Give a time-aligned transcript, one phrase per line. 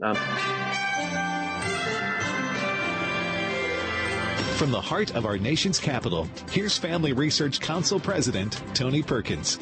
[0.00, 0.14] Um,
[4.56, 9.58] From the heart of our nation's capital, here's Family Research Council President Tony Perkins.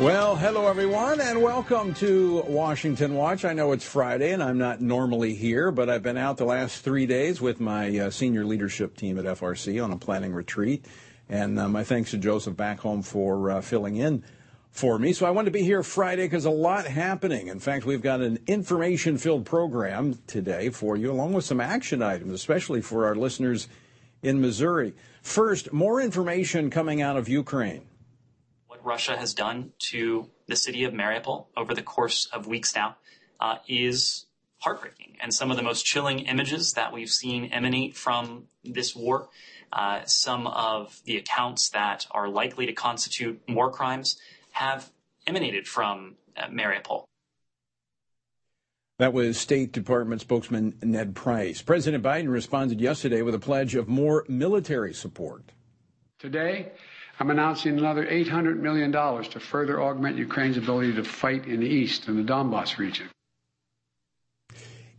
[0.00, 3.44] Well, hello everyone, and welcome to Washington Watch.
[3.44, 6.82] I know it's Friday, and I'm not normally here, but I've been out the last
[6.82, 10.84] three days with my uh, senior leadership team at FRC on a planning retreat.
[11.28, 14.22] And uh, my thanks to Joseph back home for uh, filling in
[14.76, 15.12] for me.
[15.12, 17.48] So I wanted to be here Friday because a lot happening.
[17.48, 22.02] In fact, we've got an information filled program today for you, along with some action
[22.02, 23.68] items, especially for our listeners
[24.22, 24.94] in Missouri.
[25.22, 27.86] First, more information coming out of Ukraine.
[28.66, 32.96] What Russia has done to the city of Mariupol over the course of weeks now
[33.40, 34.26] uh, is
[34.58, 35.16] heartbreaking.
[35.20, 39.28] And some of the most chilling images that we've seen emanate from this war,
[39.72, 44.16] uh, some of the accounts that are likely to constitute war crimes,
[44.56, 44.90] have
[45.26, 47.04] emanated from uh, Mariupol.
[48.98, 51.60] That was State Department spokesman Ned Price.
[51.60, 55.52] President Biden responded yesterday with a pledge of more military support.
[56.18, 56.72] Today,
[57.20, 62.08] I'm announcing another $800 million to further augment Ukraine's ability to fight in the east
[62.08, 63.10] in the Donbass region.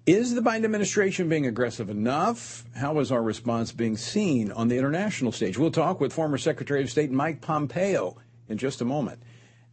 [0.06, 2.64] Is the Biden administration being aggressive enough?
[2.76, 5.58] How is our response being seen on the international stage?
[5.58, 8.18] We'll talk with former Secretary of State Mike Pompeo
[8.48, 9.20] in just a moment.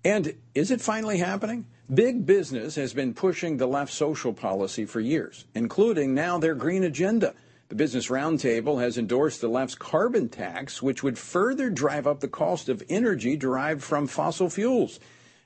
[0.04, 1.66] And is it finally happening?
[1.92, 6.84] Big business has been pushing the left social policy for years, including now their green
[6.84, 7.34] agenda.
[7.68, 12.28] The Business Roundtable has endorsed the left's carbon tax, which would further drive up the
[12.28, 15.00] cost of energy derived from fossil fuels.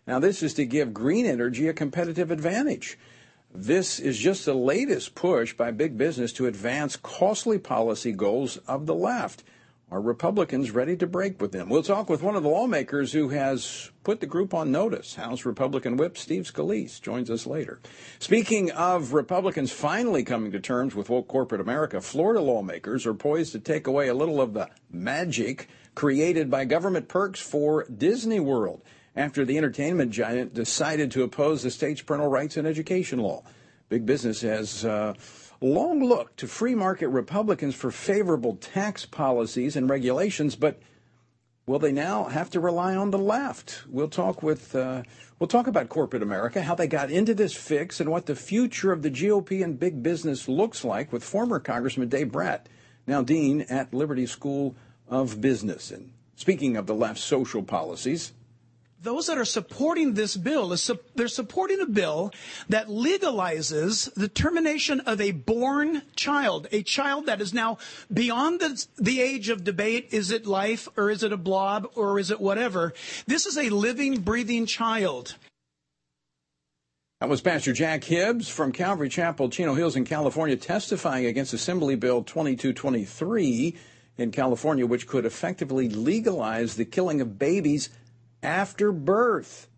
[0.06, 2.98] Now, this is to give green energy a competitive advantage.
[3.54, 8.86] This is just the latest push by big business to advance costly policy goals of
[8.86, 9.44] the left.
[9.90, 11.70] Are Republicans ready to break with them?
[11.70, 15.14] We'll talk with one of the lawmakers who has put the group on notice.
[15.14, 17.80] House Republican Whip Steve Scalise joins us later.
[18.18, 23.52] Speaking of Republicans finally coming to terms with woke corporate America, Florida lawmakers are poised
[23.52, 28.82] to take away a little of the magic created by government perks for Disney World
[29.16, 33.42] after the entertainment giant decided to oppose the state's parental rights and education law.
[33.88, 34.84] Big business has.
[34.84, 35.14] Uh,
[35.60, 40.80] long look to free market Republicans for favorable tax policies and regulations, but
[41.66, 43.82] will they now have to rely on the left?
[43.88, 45.02] We'll talk with uh,
[45.38, 48.92] we'll talk about corporate America, how they got into this fix, and what the future
[48.92, 52.68] of the GOP and big business looks like with former Congressman Dave Brat,
[53.06, 54.76] now dean at Liberty School
[55.08, 55.90] of Business.
[55.90, 58.32] And speaking of the left's social policies,
[59.02, 60.74] those that are supporting this bill
[61.14, 62.32] they're supporting a bill
[62.68, 67.78] that legalizes the termination of a born child, a child that is now
[68.12, 70.08] beyond the, the age of debate.
[70.10, 72.92] Is it life or is it a blob or is it whatever?
[73.26, 75.36] This is a living, breathing child.
[77.20, 81.96] That was Pastor Jack Hibbs from Calvary Chapel, Chino Hills in California, testifying against Assembly
[81.96, 83.76] Bill 2223
[84.18, 87.90] in California, which could effectively legalize the killing of babies
[88.42, 89.68] after birth.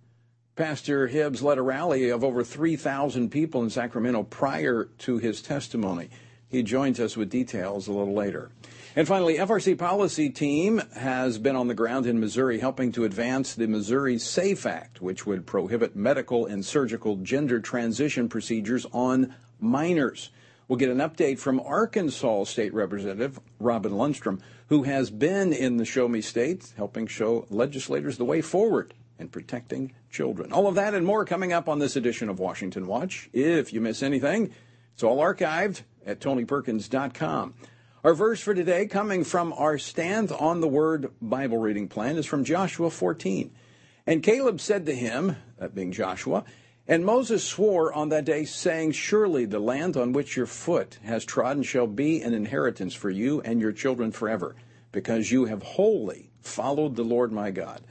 [0.56, 6.10] Pastor Hibbs led a rally of over 3,000 people in Sacramento prior to his testimony.
[6.48, 8.50] He joins us with details a little later.
[8.96, 13.54] And finally, FRC policy team has been on the ground in Missouri helping to advance
[13.54, 20.30] the Missouri SAFE Act, which would prohibit medical and surgical gender transition procedures on minors.
[20.70, 25.84] We'll get an update from Arkansas State Representative Robin Lundstrum, who has been in the
[25.84, 30.52] Show Me State, helping show legislators the way forward in protecting children.
[30.52, 33.28] All of that and more coming up on this edition of Washington Watch.
[33.32, 34.52] If you miss anything,
[34.94, 37.54] it's all archived at tonyperkins.com.
[38.04, 42.26] Our verse for today, coming from our Stand on the Word Bible reading plan, is
[42.26, 43.50] from Joshua 14.
[44.06, 46.44] And Caleb said to him, that being Joshua,
[46.88, 51.24] and Moses swore on that day, saying, Surely the land on which your foot has
[51.24, 54.56] trodden shall be an inheritance for you and your children forever,
[54.90, 57.82] because you have wholly followed the Lord my God.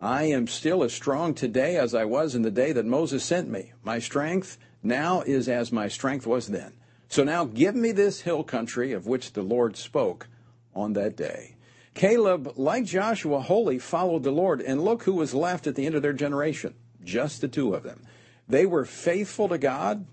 [0.00, 3.48] I am still as strong today as I was in the day that Moses sent
[3.48, 3.72] me.
[3.82, 6.72] My strength now is as my strength was then.
[7.08, 10.28] So now give me this hill country of which the Lord spoke
[10.74, 11.56] on that day.
[11.94, 15.96] Caleb, like Joshua, wholly followed the Lord, and look who was left at the end
[15.96, 16.74] of their generation.
[17.02, 18.02] Just the two of them.
[18.48, 20.06] They were faithful to God,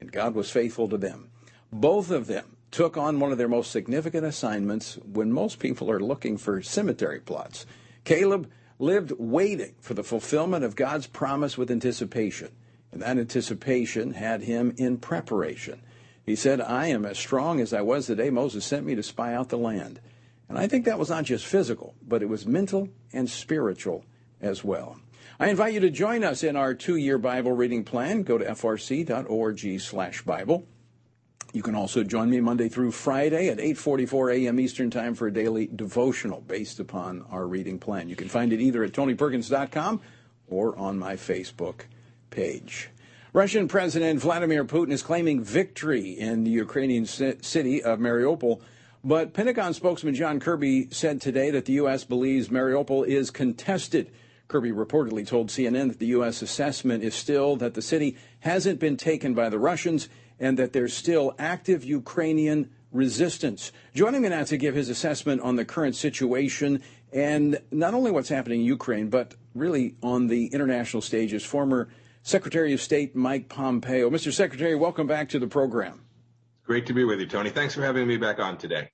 [0.00, 1.30] and God was faithful to them.
[1.72, 6.00] Both of them took on one of their most significant assignments when most people are
[6.00, 7.66] looking for cemetery plots.
[8.04, 12.50] Caleb lived waiting for the fulfillment of God's promise with anticipation,
[12.90, 15.82] and that anticipation had him in preparation.
[16.24, 19.02] He said, I am as strong as I was the day Moses sent me to
[19.02, 20.00] spy out the land.
[20.48, 24.04] And I think that was not just physical, but it was mental and spiritual
[24.40, 24.98] as well.
[25.40, 28.22] I invite you to join us in our two-year Bible reading plan.
[28.22, 30.66] Go to frc.org slash Bible.
[31.52, 34.60] You can also join me Monday through Friday at 8:44 a.m.
[34.60, 38.08] Eastern Time for a daily devotional based upon our reading plan.
[38.08, 40.00] You can find it either at tonyperkins.com
[40.48, 41.82] or on my Facebook
[42.30, 42.88] page.
[43.34, 48.60] Russian President Vladimir Putin is claiming victory in the Ukrainian city of Mariupol,
[49.02, 52.04] but Pentagon spokesman John Kirby said today that the U.S.
[52.04, 54.10] believes Mariupol is contested.
[54.52, 56.42] Kirby reportedly told CNN that the U.S.
[56.42, 60.92] assessment is still that the city hasn't been taken by the Russians and that there's
[60.92, 63.72] still active Ukrainian resistance.
[63.94, 66.82] Joining me now to give his assessment on the current situation
[67.14, 71.88] and not only what's happening in Ukraine, but really on the international stage is former
[72.22, 74.10] Secretary of State Mike Pompeo.
[74.10, 74.30] Mr.
[74.30, 76.02] Secretary, welcome back to the program.
[76.66, 77.48] Great to be with you, Tony.
[77.48, 78.90] Thanks for having me back on today.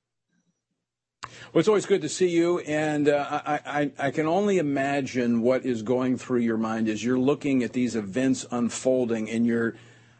[1.53, 5.41] Well, it's always good to see you, and uh, I, I, I, can only imagine
[5.41, 9.75] what is going through your mind as you're looking at these events unfolding, and you're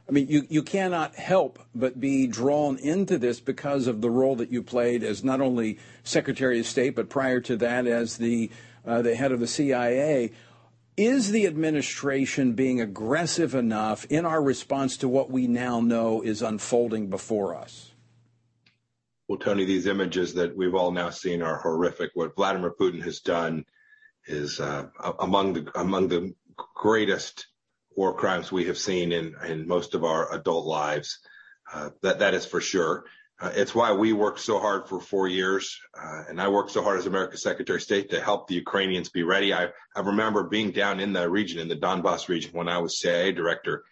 [0.09, 4.37] I mean, you, you cannot help but be drawn into this because of the role
[4.37, 8.51] that you played as not only Secretary of State, but prior to that as the,
[8.87, 10.33] uh, the head of the CIA.
[10.97, 16.41] Is the administration being aggressive enough in our response to what we now know is
[16.41, 17.88] unfolding before us?
[19.29, 22.13] Well, Tony, these images that we've all now seen are horrific.
[22.15, 23.67] What Vladimir Putin has done
[24.27, 24.87] is uh,
[25.21, 26.35] among the among the
[26.75, 27.47] greatest
[27.95, 31.19] war crimes we have seen in, in most of our adult lives.
[31.73, 33.05] Uh, that, that is for sure.
[33.41, 36.83] Uh, it's why we worked so hard for four years, uh, and I worked so
[36.83, 39.53] hard as America's Secretary of State to help the Ukrainians be ready.
[39.53, 42.99] I, I remember being down in the region, in the Donbass region, when I was
[42.99, 43.85] CIA director.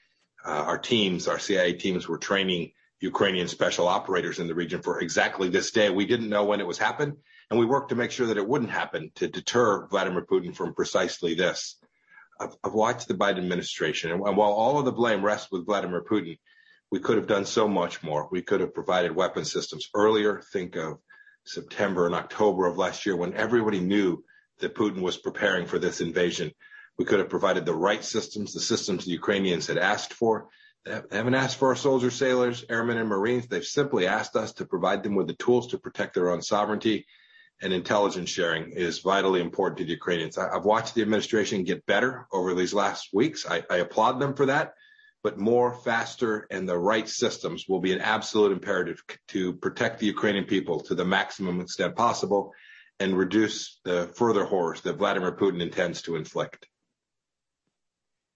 [0.44, 5.00] Uh, our teams, our CIA teams, were training Ukrainian special operators in the region for
[5.00, 5.90] exactly this day.
[5.90, 7.16] We didn't know when it was happen,
[7.50, 10.75] and we worked to make sure that it wouldn't happen to deter Vladimir Putin from
[10.75, 11.78] precisely this.
[12.40, 16.02] I've, I've watched the Biden administration, and while all of the blame rests with Vladimir
[16.02, 16.38] Putin,
[16.90, 18.28] we could have done so much more.
[18.31, 20.40] We could have provided weapon systems earlier.
[20.52, 20.98] Think of
[21.44, 24.25] September and October of last year when everybody knew
[24.60, 26.52] that Putin was preparing for this invasion.
[26.98, 30.48] We could have provided the right systems, the systems the Ukrainians had asked for.
[30.87, 33.49] Haven't asked for our soldiers, sailors, airmen, and Marines.
[33.49, 37.06] They've simply asked us to provide them with the tools to protect their own sovereignty
[37.62, 40.37] and intelligence sharing is vitally important to the Ukrainians.
[40.37, 43.47] I, have watched the administration get better over these last weeks.
[43.49, 44.75] I, I applaud them for that,
[45.23, 50.06] but more, faster, and the right systems will be an absolute imperative to protect the
[50.06, 52.53] Ukrainian people to the maximum extent possible
[53.00, 56.67] and reduce the further horrors that Vladimir Putin intends to inflict.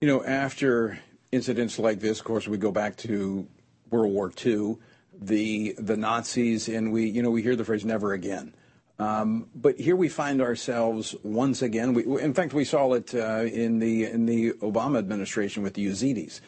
[0.00, 0.98] You know, after
[1.32, 3.46] incidents like this, of course, we go back to
[3.90, 4.76] World War II,
[5.20, 8.54] the the Nazis, and we, you know, we hear the phrase "never again."
[8.98, 11.94] Um, but here we find ourselves once again.
[11.94, 15.86] We, in fact, we saw it uh, in the in the Obama administration with the
[15.86, 16.40] Yazidis,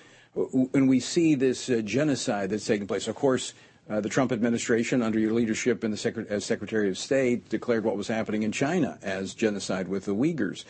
[0.75, 3.08] and we see this uh, genocide that's taking place.
[3.08, 3.55] Of course,
[3.88, 7.96] uh, the Trump administration, under your leadership in the as Secretary of State, declared what
[7.96, 10.64] was happening in China as genocide with the Uyghurs.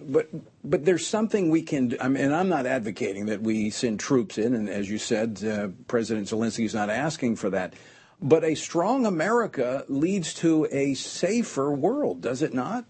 [0.00, 0.28] But
[0.64, 1.96] but there's something we can.
[2.00, 4.54] I mean, and I'm not advocating that we send troops in.
[4.54, 7.74] And as you said, uh, President Zelensky is not asking for that.
[8.20, 12.84] But a strong America leads to a safer world, does it not?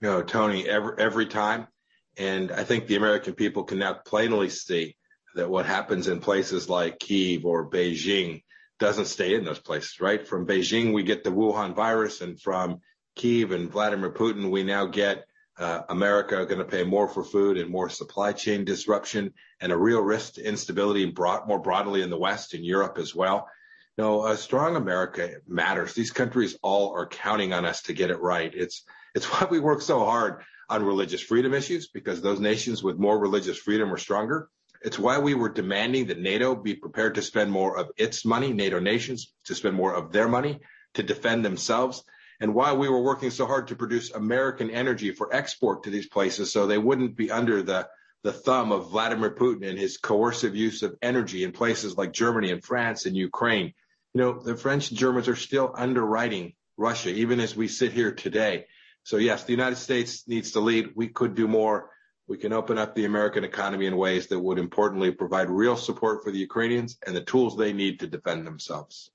[0.00, 1.68] No, Tony, every, every time.
[2.16, 4.96] And I think the American people can now plainly see
[5.34, 8.42] that what happens in places like Kiev or Beijing
[8.78, 10.26] doesn't stay in those places, right?
[10.26, 12.80] From Beijing, we get the Wuhan virus, and from
[13.14, 15.26] Kiev and Vladimir Putin, we now get
[15.58, 19.72] Uh, America are going to pay more for food and more supply chain disruption and
[19.72, 23.48] a real risk to instability brought more broadly in the West and Europe as well.
[23.96, 25.94] No, a strong America matters.
[25.94, 28.52] These countries all are counting on us to get it right.
[28.54, 28.82] It's
[29.14, 33.18] it's why we work so hard on religious freedom issues because those nations with more
[33.18, 34.48] religious freedom are stronger.
[34.82, 38.52] It's why we were demanding that NATO be prepared to spend more of its money,
[38.52, 40.60] NATO nations to spend more of their money
[40.94, 42.04] to defend themselves,
[42.40, 46.08] and why we were working so hard to produce American energy for export to these
[46.08, 47.88] places so they wouldn't be under the
[48.22, 52.50] the thumb of Vladimir Putin and his coercive use of energy in places like Germany
[52.50, 53.72] and France and Ukraine
[54.16, 58.12] you know, the French and Germans are still underwriting Russia, even as we sit here
[58.12, 58.64] today.
[59.02, 60.92] So yes, the United States needs to lead.
[60.96, 61.90] We could do more.
[62.26, 66.24] We can open up the American economy in ways that would importantly provide real support
[66.24, 69.10] for the Ukrainians and the tools they need to defend themselves.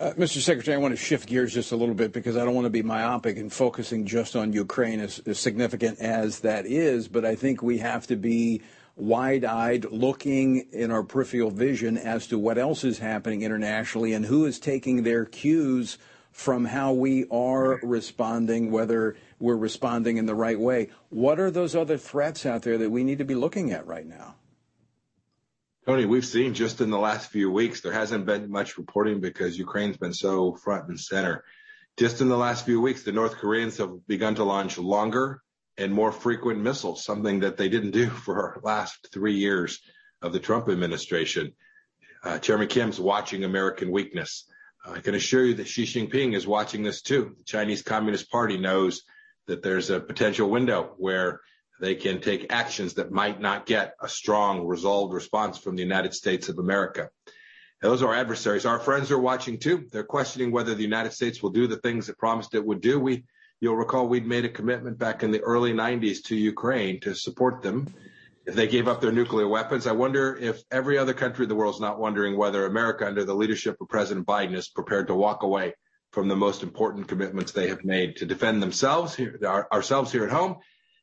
[0.00, 0.38] Uh, Mr.
[0.40, 2.70] Secretary, I want to shift gears just a little bit because I don't want to
[2.70, 7.06] be myopic and focusing just on Ukraine, as, as significant as that is.
[7.06, 8.62] But I think we have to be
[8.96, 14.24] wide eyed, looking in our peripheral vision as to what else is happening internationally and
[14.24, 15.98] who is taking their cues
[16.32, 20.88] from how we are responding, whether we're responding in the right way.
[21.10, 24.06] What are those other threats out there that we need to be looking at right
[24.06, 24.36] now?
[25.86, 29.58] Tony, we've seen just in the last few weeks, there hasn't been much reporting because
[29.58, 31.42] Ukraine's been so front and center.
[31.98, 35.42] Just in the last few weeks, the North Koreans have begun to launch longer
[35.78, 39.80] and more frequent missiles, something that they didn't do for last three years
[40.20, 41.54] of the Trump administration.
[42.22, 44.44] Uh, Chairman Kim's watching American weakness.
[44.86, 47.34] Uh, I can assure you that Xi Jinping is watching this too.
[47.38, 49.02] The Chinese Communist Party knows
[49.46, 51.40] that there's a potential window where
[51.80, 56.14] they can take actions that might not get a strong, resolved response from the United
[56.14, 57.08] States of America.
[57.80, 58.66] Those are adversaries.
[58.66, 59.86] Our friends are watching too.
[59.90, 63.00] They're questioning whether the United States will do the things it promised it would do.
[63.00, 63.24] We,
[63.60, 67.62] you'll recall we'd made a commitment back in the early 90s to Ukraine to support
[67.62, 67.88] them
[68.44, 69.86] if they gave up their nuclear weapons.
[69.86, 73.24] I wonder if every other country in the world is not wondering whether America, under
[73.24, 75.74] the leadership of President Biden, is prepared to walk away
[76.12, 80.24] from the most important commitments they have made to defend themselves, here, our, ourselves here
[80.24, 80.56] at home,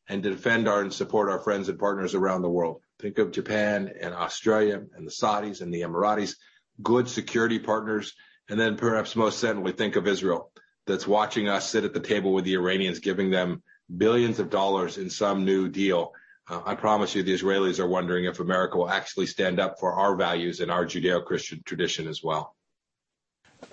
[0.09, 2.81] and defend our and support our friends and partners around the world.
[2.99, 6.35] Think of Japan and Australia and the Saudis and the Emiratis,
[6.81, 8.13] good security partners.
[8.49, 10.51] And then perhaps most centrally, think of Israel
[10.85, 13.61] that's watching us sit at the table with the Iranians, giving them
[13.95, 16.13] billions of dollars in some new deal.
[16.49, 19.93] Uh, I promise you, the Israelis are wondering if America will actually stand up for
[19.93, 22.55] our values and our Judeo-Christian tradition as well.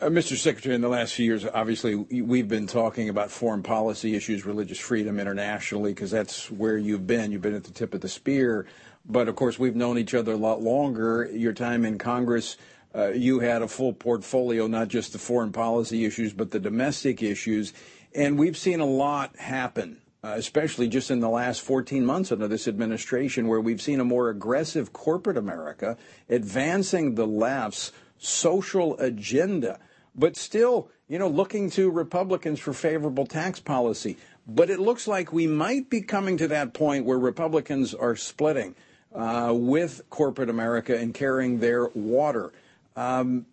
[0.01, 0.35] Uh, Mr.
[0.35, 4.79] Secretary, in the last few years, obviously, we've been talking about foreign policy issues, religious
[4.79, 7.31] freedom internationally, because that's where you've been.
[7.31, 8.67] You've been at the tip of the spear.
[9.05, 11.29] But of course, we've known each other a lot longer.
[11.31, 12.57] Your time in Congress,
[12.95, 17.23] uh, you had a full portfolio, not just the foreign policy issues, but the domestic
[17.23, 17.75] issues.
[18.15, 22.49] And we've seen a lot happen, uh, especially just in the last 14 months under
[22.49, 25.99] this administration, where we've seen a more aggressive corporate America
[26.31, 27.93] advancing the left's
[28.25, 29.79] social agenda,
[30.15, 34.17] but still, you know, looking to Republicans for favorable tax policy.
[34.47, 38.75] But it looks like we might be coming to that point where Republicans are splitting
[39.15, 42.53] uh, with corporate America and carrying their water.
[42.97, 43.47] Um,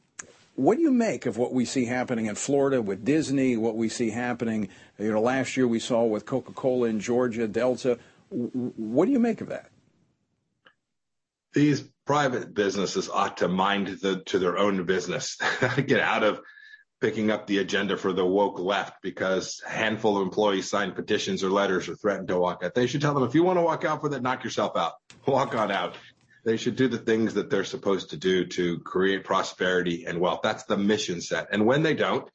[0.55, 3.57] what do you make of what we see happening in Florida with Disney?
[3.57, 7.97] What we see happening, you know, last year we saw with Coca-Cola in Georgia, Delta.
[8.29, 9.69] What do you make of that?
[11.53, 15.37] These private businesses ought to mind the, to their own business,
[15.85, 16.41] get out of
[16.99, 21.43] picking up the agenda for the woke left because a handful of employees signed petitions
[21.43, 22.75] or letters or threatened to walk out.
[22.75, 24.93] They should tell them, if you want to walk out for that, knock yourself out.
[25.27, 25.95] Walk on out.
[26.43, 30.39] They should do the things that they're supposed to do to create prosperity and wealth.
[30.41, 31.49] That's the mission set.
[31.51, 32.27] And when they don't,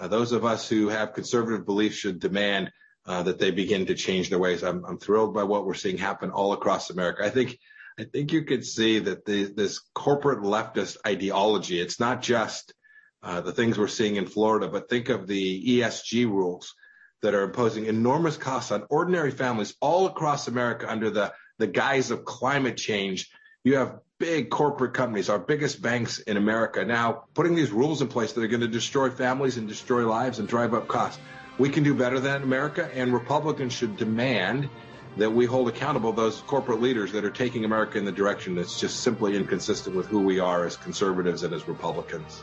[0.00, 2.72] uh, those of us who have conservative beliefs should demand
[3.06, 4.64] uh, that they begin to change their ways.
[4.64, 7.24] I'm, I'm thrilled by what we're seeing happen all across America.
[7.24, 7.58] I think
[8.02, 12.74] I think you could see that the, this corporate leftist ideology, it's not just
[13.22, 16.74] uh, the things we're seeing in Florida, but think of the ESG rules
[17.22, 22.10] that are imposing enormous costs on ordinary families all across America under the, the guise
[22.10, 23.30] of climate change.
[23.62, 28.08] You have big corporate companies, our biggest banks in America now putting these rules in
[28.08, 31.20] place that are going to destroy families and destroy lives and drive up costs.
[31.56, 34.68] We can do better than America, and Republicans should demand
[35.16, 38.80] that we hold accountable those corporate leaders that are taking America in the direction that's
[38.80, 42.42] just simply inconsistent with who we are as conservatives and as Republicans.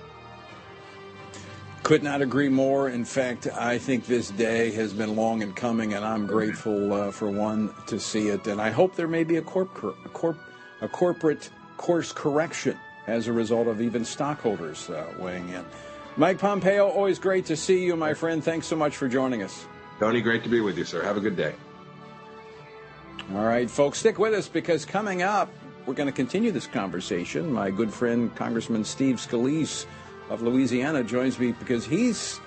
[1.84, 2.90] Could not agree more.
[2.90, 7.12] In fact, I think this day has been long in coming, and I'm grateful uh,
[7.12, 8.46] for one to see it.
[8.46, 10.38] And I hope there may be a, corp, a, corp,
[10.82, 15.66] a corporate course correction as a result of even stockholders uh, weighing in.
[16.18, 18.44] Mike Pompeo, always great to see you, my friend.
[18.44, 19.66] Thanks so much for joining us.
[20.00, 21.02] Tony, great to be with you, sir.
[21.02, 21.56] Have a good day.
[23.36, 25.52] All right, folks, stick with us because coming up,
[25.86, 27.52] we're going to continue this conversation.
[27.54, 29.86] My good friend, Congressman Steve Scalise
[30.32, 32.40] of Louisiana, joins me because he's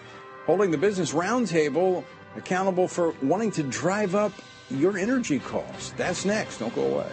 [0.45, 2.03] holding the Business Roundtable
[2.37, 4.33] accountable for wanting to drive up
[4.71, 5.93] your energy costs.
[5.97, 6.59] That's next.
[6.59, 7.12] Don't go away.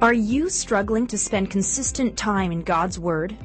[0.00, 3.36] Are you struggling to spend consistent time in God's Word?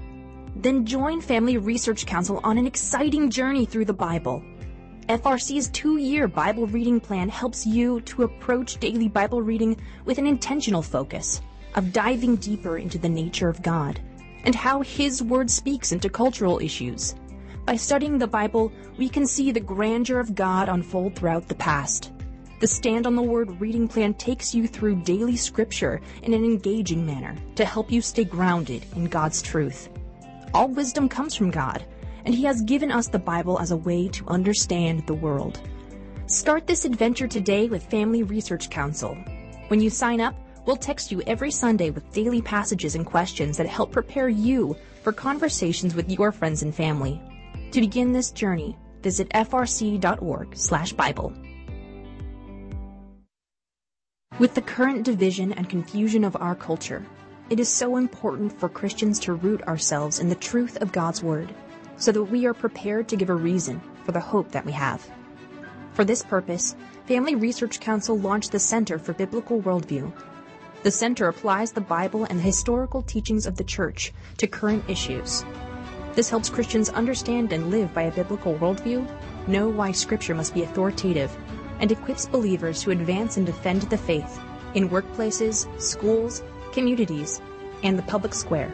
[0.56, 4.44] Then join Family Research Council on an exciting journey through the Bible.
[5.10, 10.28] FRC's two year Bible reading plan helps you to approach daily Bible reading with an
[10.28, 11.42] intentional focus
[11.76, 14.00] of diving deeper into the nature of God
[14.46, 17.16] and how His Word speaks into cultural issues.
[17.66, 22.12] By studying the Bible, we can see the grandeur of God unfold throughout the past.
[22.60, 27.06] The Stand on the Word reading plan takes you through daily scripture in an engaging
[27.06, 29.90] manner to help you stay grounded in God's truth.
[30.54, 31.86] All wisdom comes from God
[32.26, 35.60] and He has given us the Bible as a way to understand the world.
[36.28, 39.16] Start this adventure today with Family Research Council.
[39.68, 40.36] When you sign up,
[40.66, 45.12] We'll text you every Sunday with daily passages and questions that help prepare you for
[45.12, 47.22] conversations with your friends and family.
[47.72, 51.34] To begin this journey, visit frc.org/bible.
[54.40, 57.06] With the current division and confusion of our culture,
[57.50, 61.54] it is so important for Christians to root ourselves in the truth of God's Word
[62.02, 65.08] so that we are prepared to give a reason for the hope that we have.
[65.94, 70.12] For this purpose, Family Research Council launched the Center for Biblical Worldview.
[70.82, 75.46] The center applies the Bible and the historical teachings of the Church to current issues.
[76.16, 79.08] This helps Christians understand and live by a biblical worldview,
[79.48, 81.32] know why Scripture must be authoritative,
[81.80, 84.40] and equips believers to advance and defend the faith
[84.74, 86.42] in workplaces, schools,
[86.74, 87.42] communities,
[87.84, 88.74] and the public square.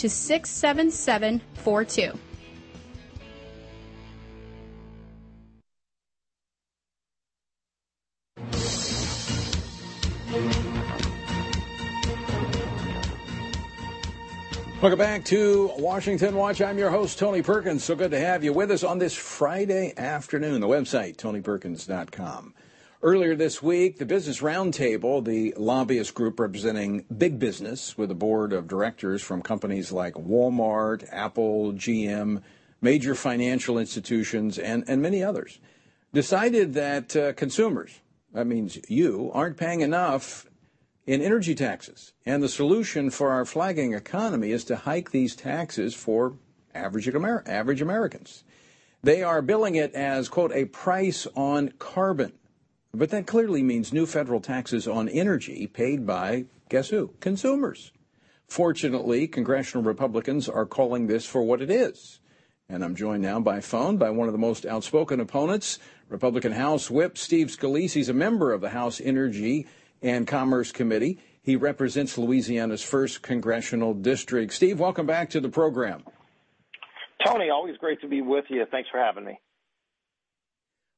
[0.00, 2.18] to 67742.
[14.80, 16.62] Welcome back to Washington Watch.
[16.62, 17.84] I'm your host, Tony Perkins.
[17.84, 20.62] So good to have you with us on this Friday afternoon.
[20.62, 22.54] The website, tonyperkins.com.
[23.02, 28.52] Earlier this week, the Business Roundtable, the lobbyist group representing big business with a board
[28.52, 32.42] of directors from companies like Walmart, Apple, GM,
[32.82, 35.60] major financial institutions, and, and many others,
[36.12, 38.00] decided that uh, consumers,
[38.34, 40.46] that means you, aren't paying enough
[41.06, 42.12] in energy taxes.
[42.26, 46.34] And the solution for our flagging economy is to hike these taxes for
[46.74, 48.44] average, Amer- average Americans.
[49.02, 52.32] They are billing it as, quote, a price on carbon.
[52.92, 57.14] But that clearly means new federal taxes on energy paid by, guess who?
[57.20, 57.92] Consumers.
[58.48, 62.18] Fortunately, congressional Republicans are calling this for what it is.
[62.68, 66.90] And I'm joined now by phone by one of the most outspoken opponents, Republican House
[66.90, 67.92] Whip Steve Scalise.
[67.92, 69.66] He's a member of the House Energy
[70.02, 71.18] and Commerce Committee.
[71.42, 74.52] He represents Louisiana's first congressional district.
[74.52, 76.02] Steve, welcome back to the program.
[77.24, 78.64] Tony, always great to be with you.
[78.70, 79.38] Thanks for having me.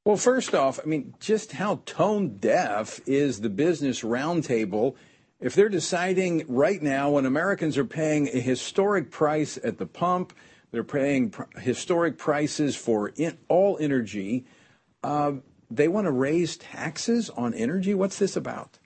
[0.05, 4.97] Well, first off, I mean, just how tone deaf is the business roundtable
[5.43, 10.33] if they're deciding right now when Americans are paying a historic price at the pump,
[10.71, 14.47] they're paying pr- historic prices for in- all energy,
[15.03, 15.33] uh,
[15.69, 17.93] they want to raise taxes on energy?
[17.93, 18.79] What's this about?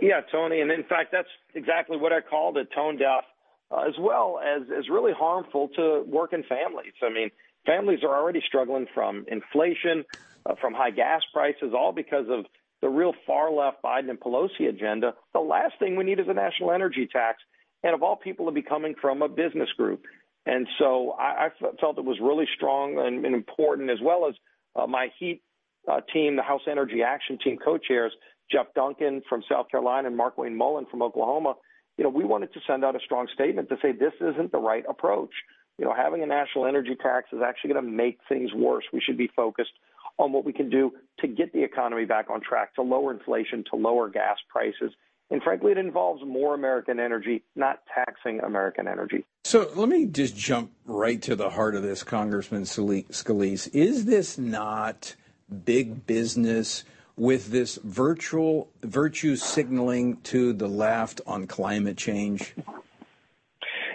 [0.00, 3.24] Yeah, Tony, and in fact, that's exactly what I called it, tone deaf,
[3.70, 6.92] uh, as well as as really harmful to working families.
[7.02, 7.30] I mean,
[7.66, 10.04] families are already struggling from inflation,
[10.46, 12.46] uh, from high gas prices, all because of
[12.80, 15.14] the real far left Biden and Pelosi agenda.
[15.32, 17.38] The last thing we need is a national energy tax,
[17.82, 20.04] and of all people, to be coming from a business group.
[20.46, 21.48] And so I, I
[21.80, 24.34] felt it was really strong and, and important, as well as
[24.76, 25.42] uh, my Heat
[25.90, 28.12] uh, team, the House Energy Action Team co-chairs,
[28.50, 31.54] Jeff Duncan from South Carolina and Markwayne Mullin from Oklahoma,
[31.98, 34.58] you know, we wanted to send out a strong statement to say this isn't the
[34.58, 35.32] right approach.
[35.78, 38.84] You know, having a national energy tax is actually going to make things worse.
[38.92, 39.72] We should be focused
[40.18, 43.64] on what we can do to get the economy back on track, to lower inflation,
[43.70, 44.92] to lower gas prices.
[45.30, 49.24] And frankly, it involves more American energy, not taxing American energy.
[49.44, 53.68] So let me just jump right to the heart of this, Congressman Scalise.
[53.74, 55.14] Is this not
[55.64, 56.84] big business?
[57.18, 62.54] With this virtual virtue signaling to the left on climate change?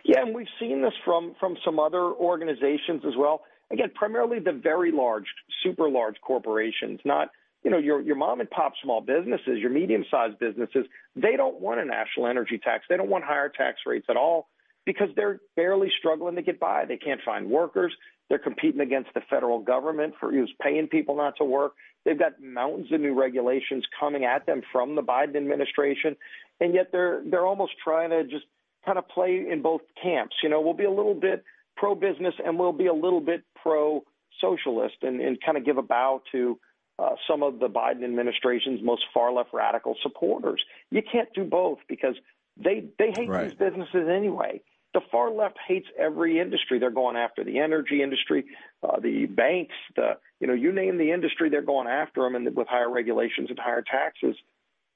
[0.03, 3.41] Yeah, and we've seen this from from some other organizations as well.
[3.71, 5.25] Again, primarily the very large,
[5.63, 7.29] super large corporations, not
[7.63, 11.61] you know, your your mom and pop small businesses, your medium sized businesses, they don't
[11.61, 12.85] want a national energy tax.
[12.89, 14.49] They don't want higher tax rates at all
[14.85, 16.85] because they're barely struggling to get by.
[16.85, 17.93] They can't find workers.
[18.29, 21.73] They're competing against the federal government for who's paying people not to work.
[22.05, 26.15] They've got mountains of new regulations coming at them from the Biden administration,
[26.59, 28.45] and yet they're they're almost trying to just
[28.85, 30.35] kind of play in both camps.
[30.43, 31.43] You know, we'll be a little bit
[31.75, 34.03] pro business and we'll be a little bit pro
[34.41, 36.59] socialist and, and kind of give a bow to
[36.99, 40.63] uh, some of the Biden administration's most far left radical supporters.
[40.91, 42.15] You can't do both because
[42.57, 43.49] they they hate right.
[43.49, 44.61] these businesses anyway.
[44.93, 46.79] The far left hates every industry.
[46.79, 48.45] They're going after the energy industry,
[48.83, 52.55] uh, the banks, the you know you name the industry, they're going after them, and
[52.55, 54.35] with higher regulations and higher taxes,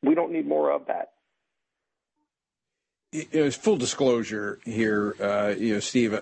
[0.04, 1.12] we don't need more of that.
[3.12, 6.20] It was full disclosure here, uh, you know, Steve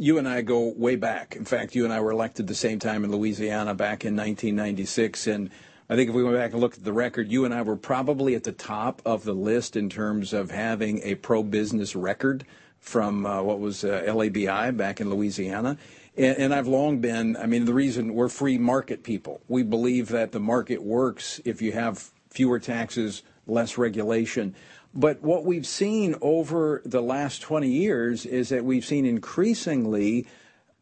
[0.00, 1.36] you and I go way back.
[1.36, 5.26] In fact, you and I were elected the same time in Louisiana back in 1996.
[5.26, 5.50] And
[5.90, 7.76] I think if we went back and looked at the record, you and I were
[7.76, 12.46] probably at the top of the list in terms of having a pro business record
[12.80, 15.76] from uh, what was uh, LABI back in Louisiana.
[16.16, 19.40] And, and I've long been, I mean, the reason we're free market people.
[19.48, 24.54] We believe that the market works if you have fewer taxes, less regulation.
[24.94, 30.26] But what we've seen over the last 20 years is that we've seen increasingly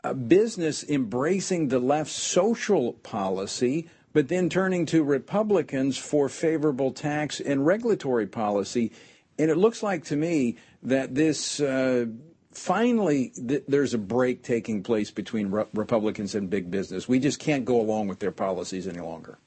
[0.03, 7.41] uh, business embracing the left's social policy, but then turning to Republicans for favorable tax
[7.41, 8.93] and regulatory policy.
[9.39, 12.07] And it looks like to me that this uh,
[12.53, 17.09] finally th- there's a break taking place between re- Republicans and big business.
[17.09, 19.39] We just can't go along with their policies any longer.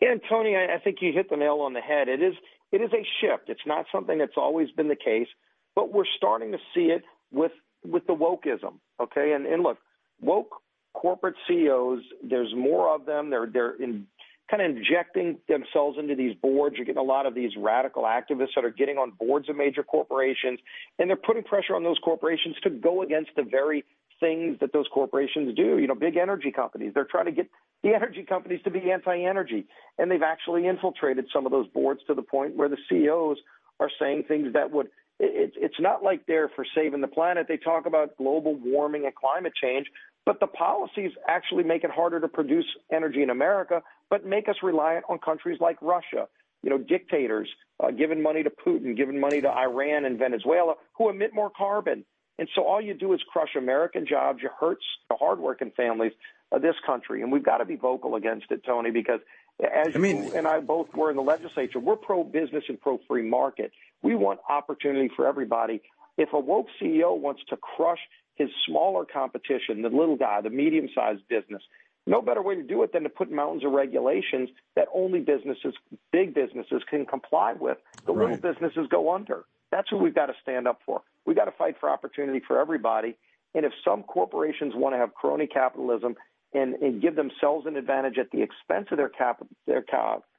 [0.00, 2.08] And Tony, I think you hit the nail on the head.
[2.08, 2.34] It is
[2.70, 3.48] it is a shift.
[3.48, 5.28] It's not something that's always been the case,
[5.74, 7.52] but we're starting to see it with
[7.84, 8.74] with the wokeism.
[9.00, 9.78] Okay, and and look,
[10.20, 12.02] woke corporate CEOs.
[12.22, 13.30] There's more of them.
[13.30, 14.06] They're they're in
[14.50, 16.76] kind of injecting themselves into these boards.
[16.76, 19.82] You're getting a lot of these radical activists that are getting on boards of major
[19.82, 20.58] corporations,
[20.98, 23.84] and they're putting pressure on those corporations to go against the very
[24.20, 25.78] things that those corporations do.
[25.78, 27.48] You know, big energy companies, they're trying to get
[27.82, 29.66] the energy companies to be anti energy.
[29.98, 33.38] And they've actually infiltrated some of those boards to the point where the CEOs
[33.80, 34.86] are saying things that would,
[35.20, 37.46] it, it's not like they're for saving the planet.
[37.48, 39.86] They talk about global warming and climate change,
[40.26, 44.56] but the policies actually make it harder to produce energy in America, but make us
[44.62, 46.28] reliant on countries like Russia.
[46.62, 47.48] You know, dictators
[47.82, 52.04] uh, giving money to Putin, giving money to Iran and Venezuela, who emit more carbon.
[52.38, 54.40] And so all you do is crush American jobs.
[54.42, 54.78] You hurt
[55.08, 56.12] the hardworking families
[56.52, 57.22] of this country.
[57.22, 59.20] And we've got to be vocal against it, Tony, because
[59.60, 62.80] as I mean, you and I both were in the legislature, we're pro business and
[62.80, 63.72] pro free market.
[64.02, 65.82] We want opportunity for everybody.
[66.16, 67.98] If a woke CEO wants to crush
[68.38, 71.62] his smaller competition, the little guy, the medium sized business,
[72.06, 75.74] no better way to do it than to put mountains of regulations that only businesses,
[76.10, 77.76] big businesses, can comply with.
[78.06, 78.30] The right.
[78.30, 79.44] little businesses go under.
[79.70, 81.02] That's who we've got to stand up for.
[81.26, 83.16] We've got to fight for opportunity for everybody.
[83.54, 86.16] And if some corporations want to have crony capitalism
[86.54, 89.84] and, and give themselves an advantage at the expense of their cap, their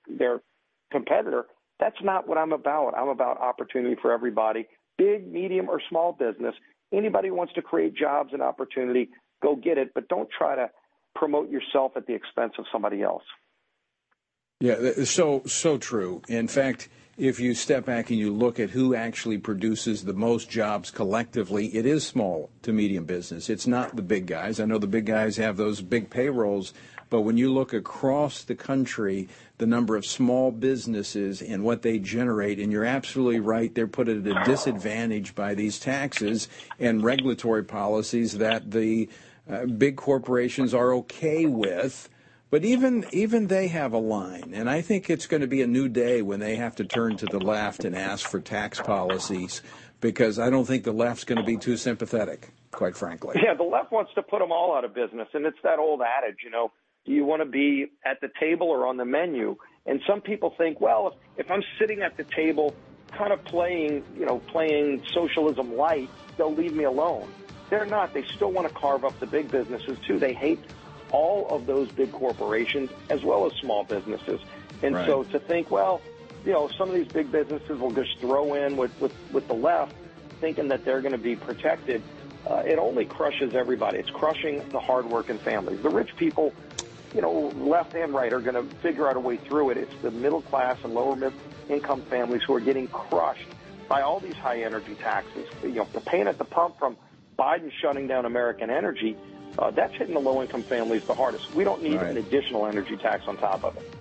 [0.08, 0.42] their
[0.92, 1.46] competitor,
[1.80, 2.98] that's not what I'm about.
[2.98, 6.56] I'm about opportunity for everybody, big, medium, or small business.
[6.92, 9.10] Anybody who wants to create jobs and opportunity,
[9.42, 10.70] go get it, but don't try to
[11.16, 13.24] promote yourself at the expense of somebody else.
[14.62, 16.22] Yeah, so so true.
[16.28, 20.50] In fact, if you step back and you look at who actually produces the most
[20.50, 23.50] jobs collectively, it is small to medium business.
[23.50, 24.60] It's not the big guys.
[24.60, 26.74] I know the big guys have those big payrolls,
[27.10, 32.00] but when you look across the country, the number of small businesses and what they
[32.00, 36.48] generate, and you're absolutely right, they're put at a disadvantage by these taxes
[36.80, 39.10] and regulatory policies that the
[39.50, 42.10] uh, big corporations are okay with
[42.50, 45.68] but even even they have a line, and I think it's going to be a
[45.68, 49.62] new day when they have to turn to the left and ask for tax policies,
[50.02, 53.40] because I don't think the left's going to be too sympathetic, quite frankly.
[53.44, 56.02] Yeah, the left wants to put them all out of business, and it's that old
[56.02, 56.72] adage, you know,
[57.06, 59.56] do you want to be at the table or on the menu?
[59.86, 62.76] And some people think, well, if, if I'm sitting at the table,
[63.12, 67.28] kind of playing, you know, playing socialism light, they'll leave me alone.
[67.70, 68.14] They're not.
[68.14, 70.20] They still want to carve up the big businesses too.
[70.20, 70.60] They hate
[71.12, 74.42] all of those big corporations as well as small businesses.
[74.84, 75.08] And right.
[75.08, 76.02] so to think, well,
[76.46, 79.54] you know, some of these big businesses will just throw in with, with, with the
[79.54, 79.96] left
[80.40, 82.02] thinking that they're going to be protected,
[82.48, 84.00] uh, it only crushes everybody.
[84.00, 85.82] It's crushing the hardworking families.
[85.82, 86.54] The rich people,
[87.14, 89.78] you know, left and right, are going to figure out a way through it.
[89.78, 91.34] It's the middle class and lower mid
[91.70, 93.48] income families who are getting crushed
[93.88, 95.48] by all these high energy taxes.
[95.64, 96.98] You know, the pain at the pump from
[97.38, 99.18] Biden shutting down American energy
[99.58, 101.54] uh, that's hitting the low income families the hardest.
[101.54, 102.12] We don't need right.
[102.12, 103.94] an additional energy tax on top of it.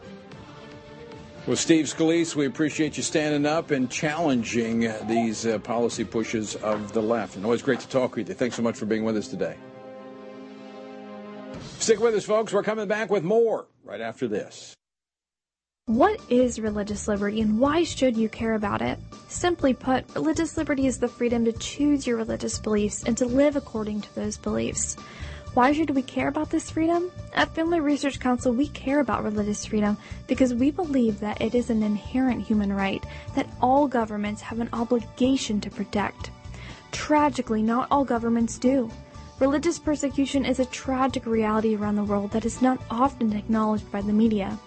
[1.46, 6.92] Well, Steve Scalise, we appreciate you standing up and challenging these uh, policy pushes of
[6.92, 7.36] the left.
[7.36, 8.34] And always great to talk with you.
[8.34, 9.56] Thanks so much for being with us today.
[11.78, 12.52] Stick with us, folks.
[12.52, 14.74] We're coming back with more right after this.
[15.86, 18.98] What is religious liberty and why should you care about it?
[19.28, 23.56] Simply put, religious liberty is the freedom to choose your religious beliefs and to live
[23.56, 24.96] according to those beliefs.
[25.54, 27.10] Why should we care about this freedom?
[27.32, 31.70] At Family Research Council, we care about religious freedom because we believe that it is
[31.70, 33.02] an inherent human right
[33.34, 36.32] that all governments have an obligation to protect.
[36.92, 38.90] Tragically, not all governments do.
[39.40, 44.02] Religious persecution is a tragic reality around the world that is not often acknowledged by
[44.02, 44.58] the media,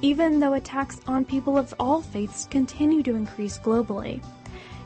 [0.00, 4.22] even though attacks on people of all faiths continue to increase globally.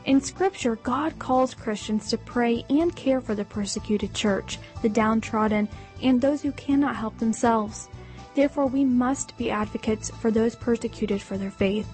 [0.05, 5.69] In Scripture, God calls Christians to pray and care for the persecuted church, the downtrodden,
[6.01, 7.89] and those who cannot help themselves.
[8.33, 11.87] Therefore, we must be advocates for those persecuted for their faith.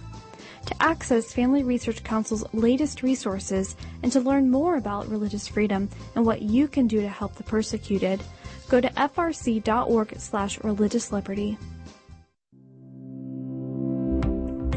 [0.66, 6.26] To access Family Research Council's latest resources and to learn more about religious freedom and
[6.26, 8.24] what you can do to help the persecuted,
[8.70, 11.58] go to frc.org slash religious liberty.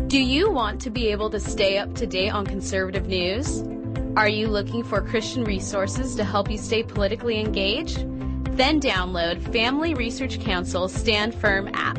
[0.09, 3.63] Do you want to be able to stay up to date on conservative news?
[4.17, 7.99] Are you looking for Christian resources to help you stay politically engaged?
[8.57, 11.99] Then download Family Research Council's Stand Firm app.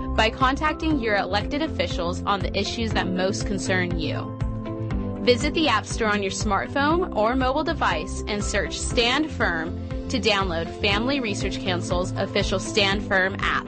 [0.15, 4.37] by contacting your elected officials on the issues that most concern you.
[5.21, 10.19] Visit the App Store on your smartphone or mobile device and search Stand Firm to
[10.19, 13.67] download Family Research Council's official Stand Firm app.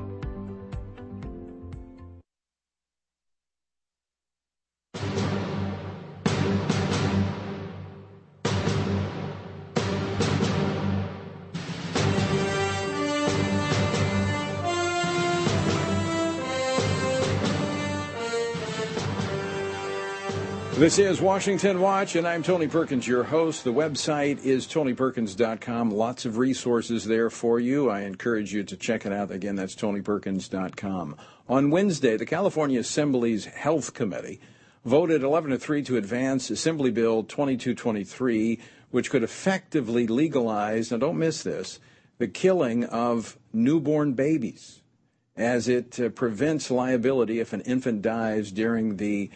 [20.75, 23.63] This is Washington Watch, and I'm Tony Perkins, your host.
[23.63, 25.91] The website is tonyperkins.com.
[25.91, 27.91] Lots of resources there for you.
[27.91, 29.29] I encourage you to check it out.
[29.29, 31.15] Again, that's tonyperkins.com.
[31.47, 34.41] On Wednesday, the California Assembly's Health Committee
[34.83, 38.59] voted 11 to 3 to advance Assembly Bill 2223,
[38.89, 41.79] which could effectively legalize, now don't miss this,
[42.17, 44.81] the killing of newborn babies,
[45.37, 49.29] as it uh, prevents liability if an infant dies during the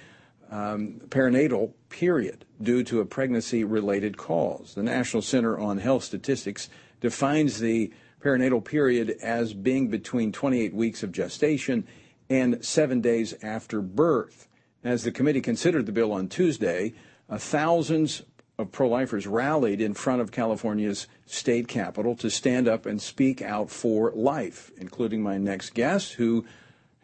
[0.51, 4.73] um, perinatal period due to a pregnancy related cause.
[4.75, 6.69] The National Center on Health Statistics
[7.01, 11.87] defines the perinatal period as being between 28 weeks of gestation
[12.29, 14.47] and seven days after birth.
[14.83, 16.93] As the committee considered the bill on Tuesday,
[17.29, 18.23] uh, thousands
[18.57, 23.41] of pro lifers rallied in front of California's state capitol to stand up and speak
[23.41, 26.45] out for life, including my next guest, who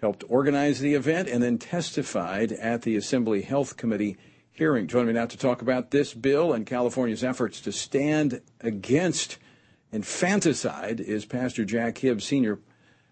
[0.04, 4.18] helped organize the event and then testified at the Assembly Health Committee
[4.52, 4.86] hearing.
[4.86, 9.38] Joining me now to talk about this bill and California's efforts to stand against
[9.94, 12.60] infanticide is Pastor Jack Hibbs, Senior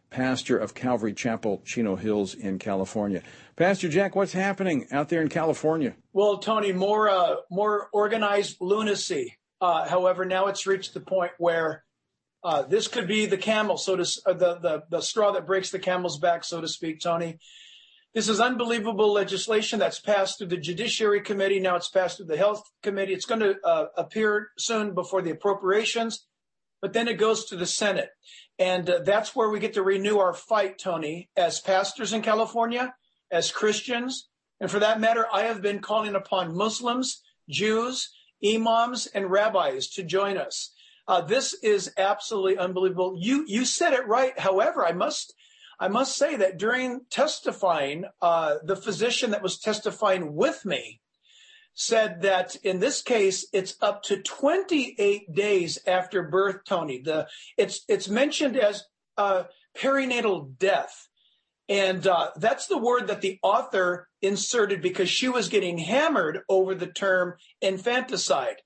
[0.09, 3.23] Pastor of Calvary Chapel, Chino Hills in California.
[3.55, 5.95] Pastor Jack, what's happening out there in California?
[6.11, 9.37] Well, Tony, more uh, more organized lunacy.
[9.61, 11.85] Uh, however, now it's reached the point where
[12.43, 15.69] uh, this could be the camel, so to uh, the, the the straw that breaks
[15.69, 17.37] the camel's back, so to speak, Tony.
[18.13, 21.61] This is unbelievable legislation that's passed through the Judiciary Committee.
[21.61, 23.13] Now it's passed through the Health Committee.
[23.13, 26.25] It's going to uh, appear soon before the appropriations,
[26.81, 28.09] but then it goes to the Senate.
[28.59, 32.93] And uh, that's where we get to renew our fight, Tony, as pastors in California,
[33.31, 34.27] as Christians.
[34.59, 38.11] And for that matter, I have been calling upon Muslims, Jews,
[38.45, 40.73] imams, and rabbis to join us.
[41.11, 43.17] Uh, this is absolutely unbelievable.
[43.19, 44.39] You you said it right.
[44.39, 45.33] However, I must
[45.77, 51.01] I must say that during testifying, uh, the physician that was testifying with me
[51.73, 56.61] said that in this case it's up to 28 days after birth.
[56.65, 58.85] Tony, the it's it's mentioned as
[59.17, 59.43] uh,
[59.77, 61.09] perinatal death.
[61.67, 66.73] And uh, that's the word that the author inserted because she was getting hammered over
[66.73, 68.61] the term infanticide.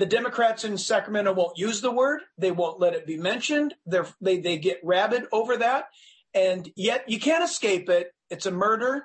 [0.00, 2.22] The Democrats in Sacramento won't use the word.
[2.38, 3.74] They won't let it be mentioned.
[3.84, 5.88] They're, they they get rabid over that,
[6.32, 8.14] and yet you can't escape it.
[8.30, 9.04] It's a murder,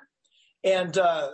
[0.64, 1.32] and uh,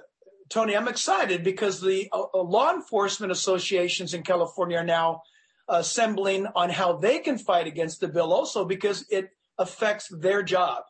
[0.48, 5.22] Tony, I'm excited because the uh, law enforcement associations in California are now
[5.68, 10.83] assembling on how they can fight against the bill also because it affects their job.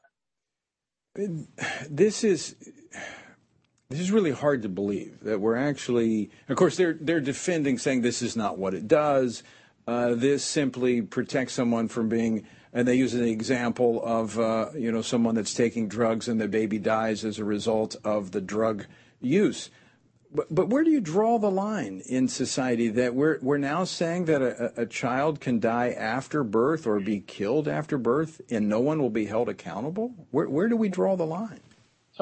[1.15, 2.57] This is
[3.93, 6.31] this is really hard to believe that we're actually.
[6.49, 9.43] Of course, they're they're defending, saying this is not what it does.
[9.87, 14.91] Uh, this simply protects someone from being, and they use an example of uh, you
[14.91, 18.87] know someone that's taking drugs and the baby dies as a result of the drug
[19.21, 19.71] use.
[20.35, 24.25] But, but where do you draw the line in society that we're we're now saying
[24.27, 28.81] that a, a child can die after birth or be killed after birth and no
[28.81, 30.15] one will be held accountable?
[30.31, 31.61] Where where do we draw the line?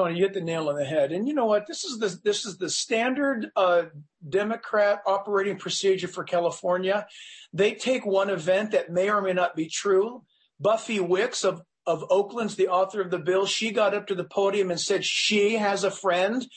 [0.01, 1.11] Tony, you hit the nail on the head.
[1.11, 1.67] And you know what?
[1.67, 3.83] This is the this is the standard uh,
[4.27, 7.05] Democrat operating procedure for California.
[7.53, 10.23] They take one event that may or may not be true.
[10.59, 13.45] Buffy Wicks of of Oakland's the author of the bill.
[13.45, 16.47] She got up to the podium and said she has a friend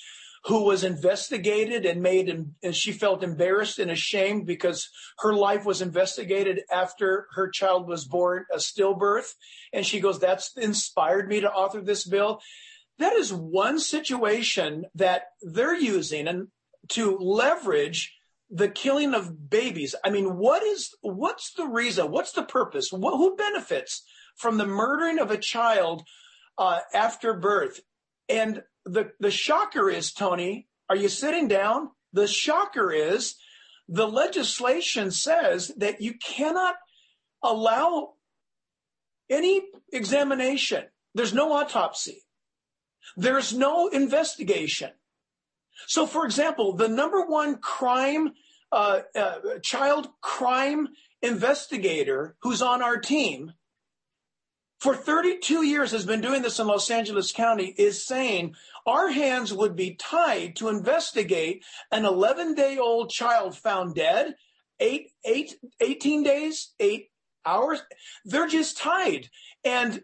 [0.46, 2.28] who was investigated and made
[2.62, 8.04] and she felt embarrassed and ashamed because her life was investigated after her child was
[8.07, 9.35] born a stillbirth
[9.72, 12.40] and she goes that's inspired me to author this bill
[12.98, 16.48] that is one situation that they're using and
[16.90, 18.14] to leverage
[18.50, 19.94] the killing of babies.
[20.04, 22.11] I mean, what is, what's the reason?
[22.11, 22.92] What's the purpose?
[22.92, 24.04] What, who benefits
[24.37, 26.04] from the murdering of a child
[26.59, 27.80] uh, after birth?
[28.28, 31.90] And the, the shocker is, Tony, are you sitting down?
[32.12, 33.35] The shocker is
[33.88, 36.76] the legislation says that you cannot
[37.42, 38.14] allow
[39.28, 40.85] any examination.
[41.14, 42.23] There's no autopsy.
[43.16, 44.90] There's no investigation.
[45.86, 48.32] So, for example, the number one crime,
[48.70, 50.88] uh, uh, child crime
[51.22, 53.52] investigator who's on our team
[54.84, 58.54] for 32 years has been doing this in Los Angeles County is saying
[58.86, 64.34] our hands would be tied to investigate an 11 day old child found dead,
[64.80, 67.08] eight, eight, 18 days, eight
[67.46, 67.82] hours.
[68.26, 69.30] They're just tied.
[69.64, 70.02] And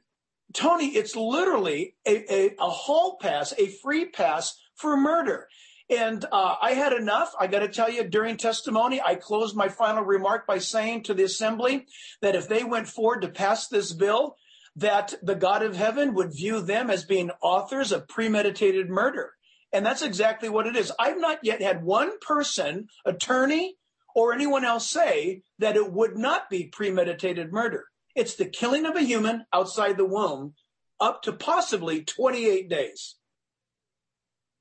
[0.53, 5.49] Tony, it's literally a, a, a hall pass, a free pass for murder.
[5.89, 7.35] And uh, I had enough.
[7.39, 11.15] I got to tell you, during testimony, I closed my final remark by saying to
[11.15, 11.87] the assembly
[12.23, 14.37] that if they went forward to pass this bill,
[14.77, 19.33] that the God of heaven would view them as being authors of premeditated murder.
[19.73, 20.93] And that's exactly what it is.
[20.99, 23.77] I've not yet had one person, attorney,
[24.15, 27.85] or anyone else say that it would not be premeditated murder.
[28.15, 30.55] It's the killing of a human outside the womb
[31.01, 33.17] up to possibly 28 days.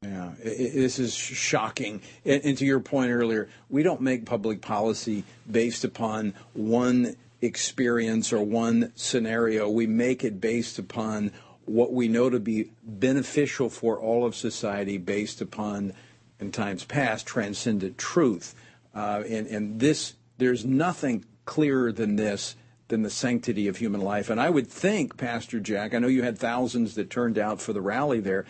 [0.02, 2.02] Yeah, it, this is shocking.
[2.24, 8.32] And, and, to your point earlier, we don't make public policy based upon one experience
[8.32, 9.70] or one scenario.
[9.70, 11.34] We make it based upon
[11.66, 15.94] what we know to be beneficial for all of society based upon,
[16.40, 18.56] in times past, transcendent truth.
[18.96, 22.56] Uh, and, and this, there's nothing clearer than this
[22.90, 24.30] than the sanctity of human life.
[24.30, 27.72] And I would think, Pastor Jack, I know you had thousands that turned out for
[27.72, 28.46] the rally there,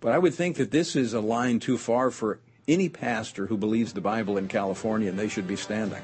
[0.00, 3.56] but I would think that this is a line too far for any pastor who
[3.56, 6.02] believes the Bible in California, and they should be standing.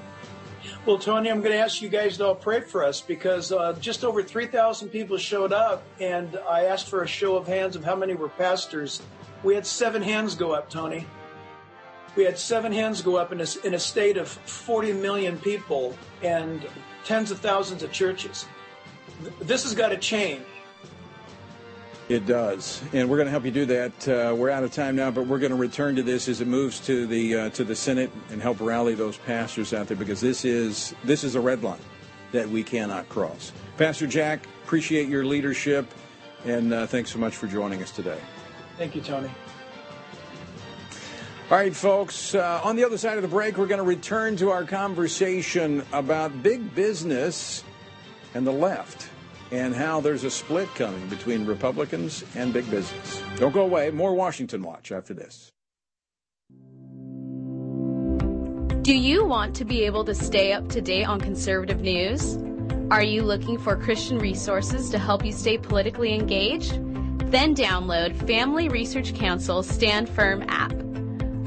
[0.86, 3.74] Well, Tony, I'm going to ask you guys to all pray for us because uh,
[3.80, 7.84] just over 3,000 people showed up, and I asked for a show of hands of
[7.84, 9.02] how many were pastors.
[9.42, 11.06] We had seven hands go up, Tony.
[12.16, 15.96] We had seven hands go up in a, in a state of 40 million people,
[16.22, 16.66] and
[17.04, 18.46] tens of thousands of churches.
[19.40, 20.42] This has got to change.
[22.08, 24.08] It does, and we're going to help you do that.
[24.08, 26.48] Uh, we're out of time now, but we're going to return to this as it
[26.48, 30.20] moves to the uh, to the Senate and help rally those pastors out there because
[30.20, 31.78] this is this is a red line
[32.32, 33.52] that we cannot cross.
[33.76, 35.86] Pastor Jack, appreciate your leadership,
[36.44, 38.18] and uh, thanks so much for joining us today.
[38.76, 39.30] Thank you, Tony.
[41.50, 44.36] All right, folks, uh, on the other side of the break, we're going to return
[44.36, 47.64] to our conversation about big business
[48.34, 49.08] and the left
[49.50, 53.20] and how there's a split coming between Republicans and big business.
[53.34, 53.90] Don't go away.
[53.90, 55.50] More Washington Watch after this.
[58.82, 62.38] Do you want to be able to stay up to date on conservative news?
[62.92, 66.74] Are you looking for Christian resources to help you stay politically engaged?
[67.32, 70.89] Then download Family Research Council Stand Firm app.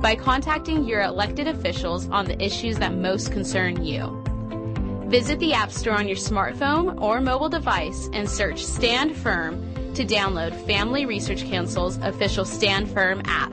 [0.00, 4.22] by contacting your elected officials on the issues that most concern you.
[5.08, 10.04] Visit the App Store on your smartphone or mobile device and search Stand Firm to
[10.04, 13.52] download Family Research Council's official Stand Firm app.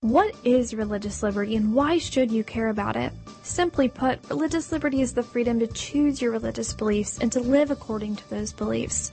[0.00, 3.12] What is religious liberty and why should you care about it?
[3.42, 7.70] Simply put, religious liberty is the freedom to choose your religious beliefs and to live
[7.70, 9.12] according to those beliefs.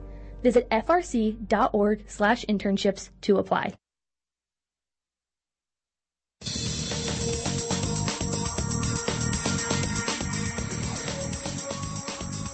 [0.41, 3.73] Visit frc.org slash internships to apply.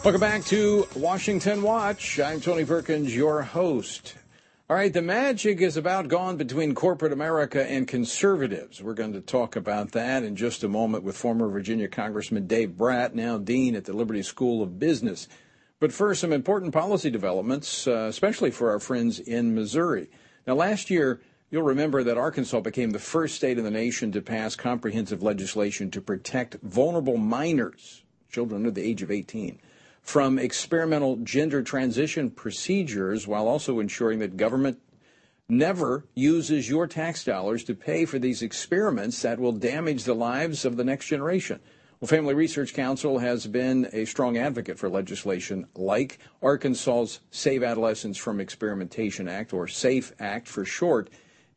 [0.04, 2.18] Welcome back to Washington Watch.
[2.18, 4.16] I'm Tony Perkins, your host.
[4.70, 8.82] All right, the magic is about gone between corporate America and conservatives.
[8.82, 12.78] We're going to talk about that in just a moment with former Virginia Congressman Dave
[12.78, 15.28] Brat, now Dean at the Liberty School of Business.
[15.80, 20.10] But first, some important policy developments, uh, especially for our friends in Missouri.
[20.48, 21.22] Now, last year,
[21.52, 25.92] you'll remember that Arkansas became the first state in the nation to pass comprehensive legislation
[25.92, 29.60] to protect vulnerable minors, children under the age of 18,
[30.02, 34.80] from experimental gender transition procedures while also ensuring that government
[35.48, 40.66] never uses your tax dollars to pay for these experiments that will damage the lives
[40.66, 41.60] of the next generation.
[42.00, 48.20] Well, Family Research Council has been a strong advocate for legislation like Arkansas's Save Adolescents
[48.20, 51.10] from Experimentation Act, or SAFE Act for short.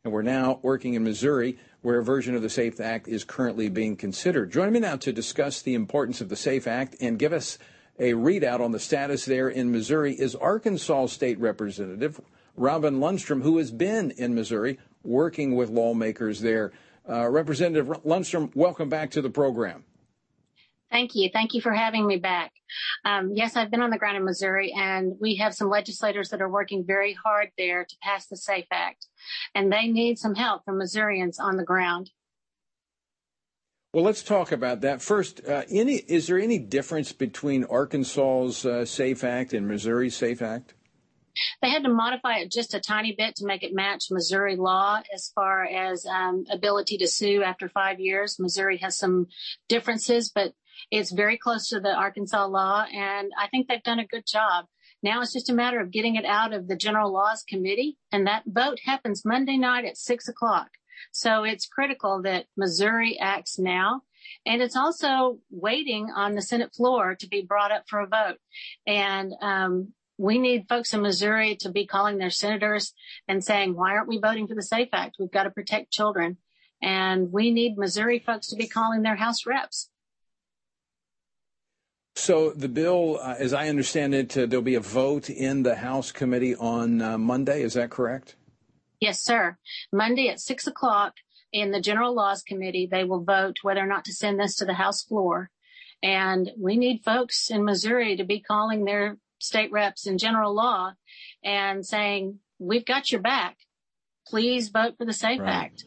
[0.03, 3.69] And we're now working in Missouri, where a version of the SAFE Act is currently
[3.69, 4.51] being considered.
[4.51, 7.59] Join me now to discuss the importance of the SAFE Act and give us
[7.99, 12.19] a readout on the status there in Missouri is Arkansas State Representative
[12.55, 16.71] Robin Lundstrum, who has been in Missouri working with lawmakers there.
[17.07, 19.83] Uh, Representative Lundstrum, welcome back to the program.
[20.91, 21.29] Thank you.
[21.31, 22.51] Thank you for having me back.
[23.05, 26.41] Um, yes, I've been on the ground in Missouri, and we have some legislators that
[26.41, 29.07] are working very hard there to pass the SAFE Act,
[29.55, 32.11] and they need some help from Missourians on the ground.
[33.93, 35.45] Well, let's talk about that first.
[35.45, 40.73] Uh, any is there any difference between Arkansas's uh, SAFE Act and Missouri's SAFE Act?
[41.61, 45.01] They had to modify it just a tiny bit to make it match Missouri law
[45.13, 48.39] as far as um, ability to sue after five years.
[48.39, 49.27] Missouri has some
[49.69, 50.53] differences, but
[50.89, 54.65] it's very close to the Arkansas law, and I think they've done a good job.
[55.03, 58.27] Now it's just a matter of getting it out of the General Laws Committee, and
[58.27, 60.69] that vote happens Monday night at six o'clock.
[61.11, 64.01] So it's critical that Missouri acts now.
[64.45, 68.37] And it's also waiting on the Senate floor to be brought up for a vote.
[68.85, 72.93] And um, we need folks in Missouri to be calling their senators
[73.27, 75.15] and saying, why aren't we voting for the SAFE Act?
[75.19, 76.37] We've got to protect children.
[76.83, 79.89] And we need Missouri folks to be calling their House reps
[82.15, 85.75] so the bill, uh, as I understand it, uh, there'll be a vote in the
[85.75, 87.63] House committee on uh, Monday.
[87.63, 88.35] Is that correct?
[88.99, 89.57] Yes, sir.
[89.91, 91.13] Monday at six o'clock
[91.51, 94.65] in the General Laws Committee, they will vote whether or not to send this to
[94.65, 95.49] the House floor.
[96.03, 100.93] And we need folks in Missouri to be calling their state reps in general law
[101.43, 103.57] and saying, we've got your back.
[104.27, 105.49] please vote for the SAFE Right.
[105.49, 105.85] Act.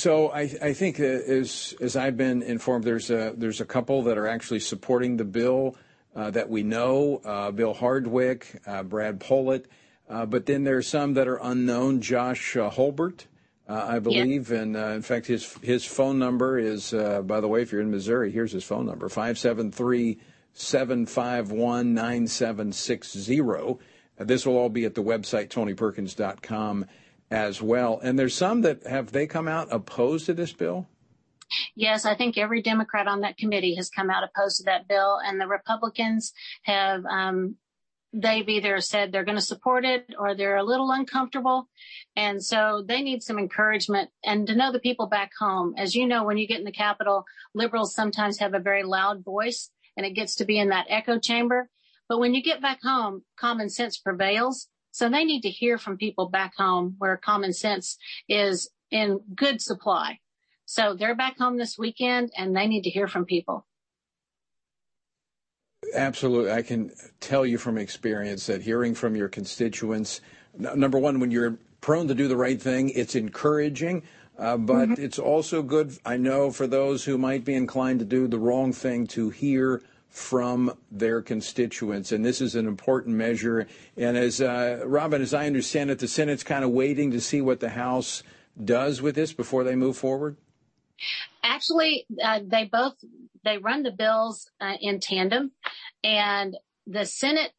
[0.00, 4.04] So I, I think uh, as as I've been informed, there's a there's a couple
[4.04, 5.76] that are actually supporting the bill
[6.16, 9.66] uh, that we know, uh, Bill Hardwick, uh, Brad Pollitt,
[10.08, 12.00] uh, but then there's some that are unknown.
[12.00, 13.26] Josh uh, Hurlbert,
[13.68, 17.48] uh, I believe, and uh, in fact his his phone number is, uh, by the
[17.48, 20.18] way, if you're in Missouri, here's his phone number: five seven three
[20.54, 23.78] seven five one nine seven six zero.
[24.16, 26.86] This will all be at the website tonyperkins.com
[27.30, 28.00] as well.
[28.02, 30.88] And there's some that have they come out opposed to this bill?
[31.74, 35.18] Yes, I think every Democrat on that committee has come out opposed to that bill,
[35.24, 37.04] and the Republicans have.
[37.06, 37.56] Um,
[38.12, 41.68] they've either said they're going to support it or they're a little uncomfortable.
[42.16, 45.74] And so they need some encouragement and to know the people back home.
[45.76, 47.24] As you know, when you get in the Capitol,
[47.54, 51.18] liberals sometimes have a very loud voice and it gets to be in that echo
[51.18, 51.68] chamber.
[52.08, 54.66] But when you get back home, common sense prevails.
[54.90, 57.96] So they need to hear from people back home where common sense
[58.28, 60.18] is in good supply.
[60.64, 63.66] So they're back home this weekend and they need to hear from people.
[65.94, 66.52] Absolutely.
[66.52, 70.20] I can tell you from experience that hearing from your constituents,
[70.58, 74.02] n- number one, when you're prone to do the right thing, it's encouraging.
[74.38, 78.26] Uh, but it's also good, I know, for those who might be inclined to do
[78.26, 82.12] the wrong thing to hear from their constituents.
[82.12, 83.66] And this is an important measure.
[83.96, 87.40] And as uh, Robin, as I understand it, the Senate's kind of waiting to see
[87.40, 88.22] what the House
[88.62, 90.36] does with this before they move forward.
[91.42, 92.94] Actually, uh, they both
[93.42, 95.52] they run the bills uh, in tandem,
[96.04, 96.56] and
[96.86, 97.52] the Senate.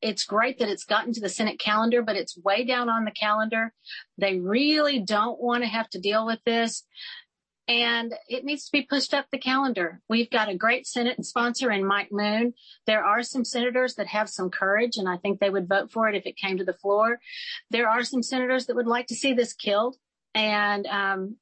[0.00, 3.10] It's great that it's gotten to the Senate calendar, but it's way down on the
[3.10, 3.72] calendar.
[4.16, 6.84] They really don't want to have to deal with this.
[7.68, 10.00] And it needs to be pushed up the calendar.
[10.08, 12.54] We've got a great Senate sponsor in Mike Moon.
[12.86, 16.08] There are some senators that have some courage, and I think they would vote for
[16.08, 17.20] it if it came to the floor.
[17.70, 19.96] There are some senators that would like to see this killed,
[20.34, 21.36] and um,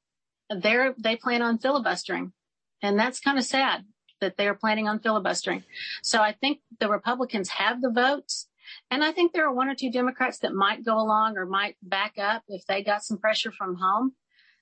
[0.49, 2.33] they're they plan on filibustering,
[2.81, 3.85] and that's kind of sad
[4.19, 5.63] that they're planning on filibustering.
[6.03, 8.49] So I think the Republicans have the votes,
[8.91, 11.77] and I think there are one or two Democrats that might go along or might
[11.81, 14.13] back up if they got some pressure from home.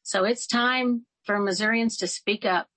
[0.04, 2.68] So it's time for Missourians to speak up.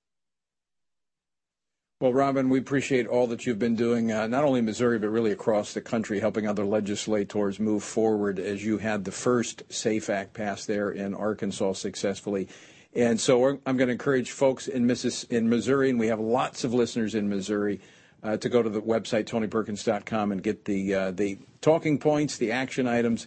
[2.01, 5.09] Well, Robin, we appreciate all that you've been doing, uh, not only in Missouri, but
[5.09, 10.09] really across the country, helping other legislators move forward as you had the first SAFE
[10.09, 12.47] Act passed there in Arkansas successfully.
[12.95, 16.63] And so I'm going to encourage folks in, Missis, in Missouri, and we have lots
[16.63, 17.81] of listeners in Missouri,
[18.23, 22.53] uh, to go to the website, tonyperkins.com, and get the, uh, the talking points, the
[22.53, 23.27] action items,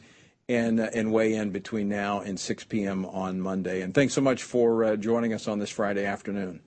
[0.50, 3.06] and, uh, and weigh in between now and 6 p.m.
[3.06, 3.82] on Monday.
[3.82, 6.62] And thanks so much for uh, joining us on this Friday afternoon.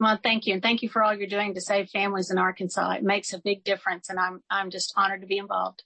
[0.00, 2.92] Well, thank you, and thank you for all you're doing to save families in Arkansas.
[2.92, 5.82] It makes a big difference, and I'm I'm just honored to be involved.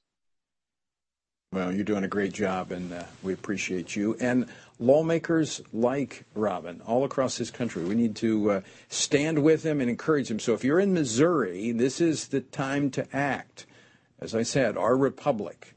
[1.52, 4.16] Well, you're doing a great job, and uh, we appreciate you.
[4.20, 9.80] And lawmakers like Robin all across this country, we need to uh, stand with them
[9.80, 10.38] and encourage them.
[10.38, 13.66] So if you're in Missouri, this is the time to act.
[14.18, 15.74] As I said, our republic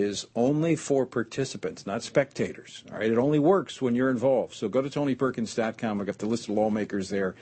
[0.00, 2.84] is only for participants, not spectators.
[2.90, 4.54] All right, it only works when you're involved.
[4.54, 6.00] So go to tonyperkins.com.
[6.00, 7.34] I've got the list of lawmakers there.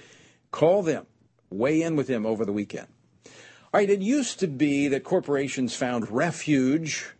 [0.50, 1.06] Call them,
[1.50, 2.88] weigh in with them over the weekend.
[3.26, 7.12] All right, it used to be that corporations found refuge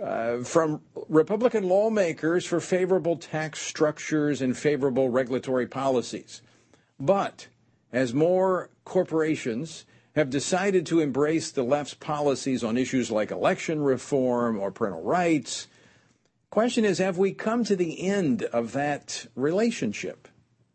[0.00, 6.42] uh, from Republican lawmakers for favorable tax structures and favorable regulatory policies.
[6.98, 7.46] But
[7.92, 14.58] as more corporations have decided to embrace the left's policies on issues like election reform
[14.58, 15.66] or parental rights,
[16.50, 20.28] question is have we come to the end of that relationship?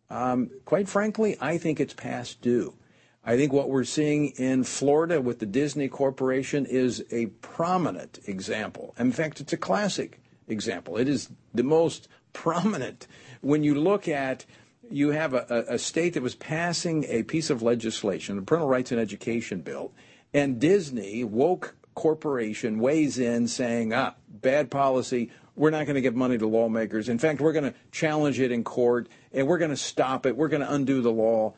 [0.10, 2.76] Um, quite frankly, I think it's past due.
[3.24, 8.96] I think what we're seeing in Florida with the Disney Corporation is a prominent example.
[8.98, 10.98] In fact, it's a classic example.
[10.98, 13.08] It is the most prominent
[13.42, 14.46] when you look at
[14.92, 18.92] you have a, a state that was passing a piece of legislation, the Parental Rights
[18.92, 19.92] and Education Bill,
[20.34, 25.32] and Disney, woke corporation, weighs in saying, ah, bad policy.
[25.56, 27.10] We're not going to give money to lawmakers.
[27.10, 30.38] In fact, we're going to challenge it in court and we're going to stop it.
[30.38, 31.56] We're going to undo the law.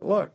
[0.00, 0.32] Look,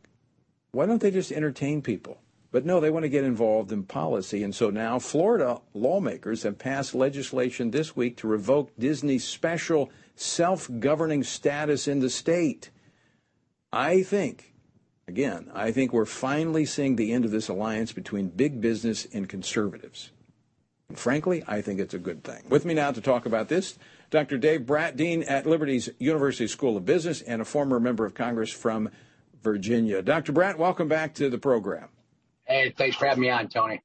[0.71, 2.19] why don't they just entertain people?
[2.53, 4.43] But no, they want to get involved in policy.
[4.43, 10.69] And so now Florida lawmakers have passed legislation this week to revoke Disney's special self
[10.79, 12.69] governing status in the state.
[13.71, 14.53] I think,
[15.07, 19.27] again, I think we're finally seeing the end of this alliance between big business and
[19.27, 20.11] conservatives.
[20.89, 22.43] And frankly, I think it's a good thing.
[22.49, 23.77] With me now to talk about this,
[24.11, 24.37] Dr.
[24.37, 28.51] Dave Brat, Dean at Liberty's University School of Business and a former member of Congress
[28.51, 28.91] from
[29.41, 30.03] Virginia.
[30.03, 30.31] Dr.
[30.31, 31.89] Brat, welcome back to the program.
[32.45, 33.81] Hey, thanks for having me on, Tony.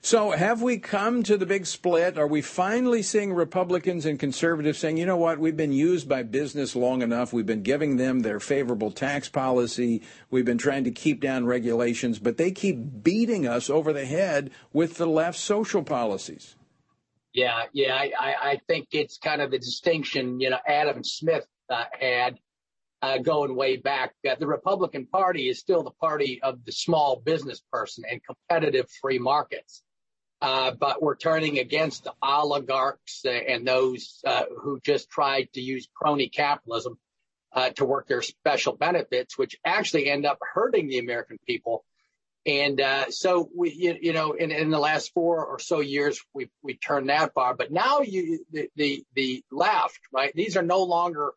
[0.00, 2.18] So, have we come to the big split?
[2.18, 6.22] Are we finally seeing Republicans and conservatives saying, you know what, we've been used by
[6.22, 7.32] business long enough.
[7.32, 10.02] We've been giving them their favorable tax policy.
[10.30, 14.52] We've been trying to keep down regulations, but they keep beating us over the head
[14.72, 16.54] with the left social policies.
[17.32, 21.84] Yeah, yeah, I, I think it's kind of the distinction, you know, Adam Smith uh,
[22.00, 22.38] had
[23.02, 24.14] uh, going way back.
[24.28, 28.86] Uh, the Republican Party is still the party of the small business person and competitive
[29.00, 29.82] free markets.
[30.40, 35.88] Uh, but we're turning against the oligarchs and those uh, who just tried to use
[35.94, 36.96] crony capitalism
[37.52, 41.84] uh, to work their special benefits, which actually end up hurting the American people.
[42.46, 46.20] And uh, so we, you, you know, in, in, the last four or so years,
[46.32, 47.54] we we turned that far.
[47.54, 50.32] But now you, the the, the left, right?
[50.34, 51.32] These are no longer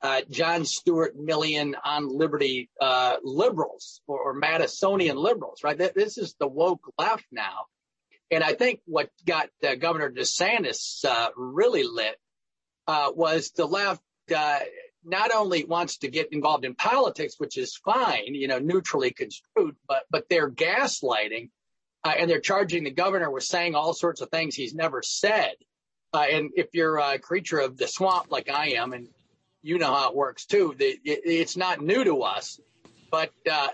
[0.00, 5.76] uh, John Stuart Million on liberty uh, liberals or, or Madisonian liberals, right?
[5.76, 7.66] This is the woke left now.
[8.30, 12.16] And I think what got uh, Governor DeSantis uh, really lit
[12.86, 14.02] uh, was the left
[14.34, 14.58] uh,
[15.04, 19.76] not only wants to get involved in politics, which is fine, you know, neutrally construed,
[19.86, 21.50] but but they're gaslighting
[22.04, 25.54] and they're charging the governor with saying all sorts of things he's never said.
[26.14, 29.08] and if you're a creature of the swamp like I am, and
[29.62, 30.74] you know how it works too.
[30.78, 32.60] The, it, it's not new to us,
[33.10, 33.68] but uh,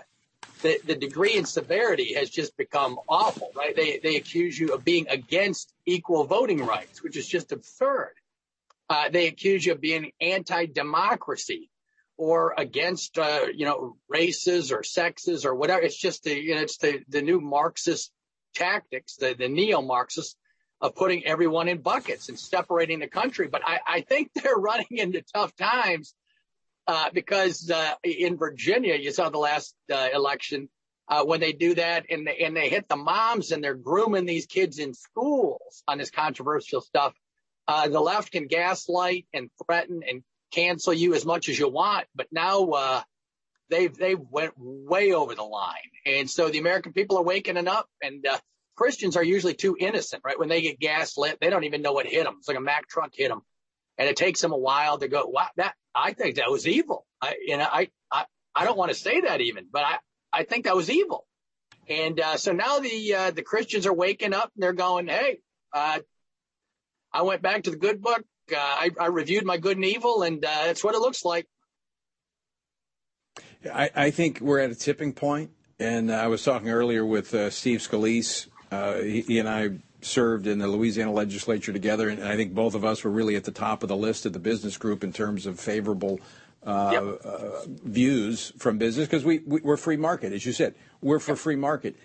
[0.61, 3.75] the, the degree and severity has just become awful, right?
[3.75, 8.13] They, they accuse you of being against equal voting rights, which is just absurd.
[8.89, 11.69] Uh, they accuse you of being anti-democracy
[12.17, 15.81] or against, uh, you know, races or sexes or whatever.
[15.81, 18.11] It's just the, you know, it's the, the new Marxist
[18.53, 20.35] tactics, the, the neo-Marxists
[20.81, 23.47] of putting everyone in buckets and separating the country.
[23.47, 26.13] But I, I think they're running into tough times
[26.87, 30.69] uh, because uh, in Virginia, you saw the last uh, election
[31.07, 34.25] uh, when they do that and they, and they hit the moms and they're grooming
[34.25, 37.13] these kids in schools on this controversial stuff.
[37.67, 42.05] Uh, the left can gaslight and threaten and cancel you as much as you want,
[42.15, 43.01] but now uh,
[43.69, 47.89] they've they went way over the line, and so the American people are waking up
[48.01, 48.37] and uh
[48.75, 50.37] Christians are usually too innocent, right?
[50.37, 52.35] When they get gaslit, they don't even know what hit them.
[52.39, 53.41] It's like a Mack truck hit them.
[53.97, 57.05] And it takes them a while to go, wow, that, I think that was evil.
[57.21, 59.97] I, you know, I, I, I don't want to say that even, but I,
[60.33, 61.25] I think that was evil.
[61.87, 65.37] And, uh, so now the, uh, the Christians are waking up and they're going, Hey,
[65.71, 65.99] uh,
[67.13, 68.23] I went back to the good book.
[68.51, 71.47] Uh, I, I reviewed my good and evil and, uh, that's what it looks like.
[73.73, 77.49] I, I think we're at a tipping point, and I was talking earlier with uh,
[77.49, 79.71] Steve Scalise, uh, he, he, and I
[80.05, 83.43] served in the Louisiana legislature together, and I think both of us were really at
[83.43, 86.19] the top of the list of the business group in terms of favorable
[86.63, 87.21] uh, yep.
[87.25, 87.49] uh,
[87.83, 90.75] views from business because we, we, are free market, as you said.
[91.01, 91.39] We're for yep.
[91.39, 91.95] free market.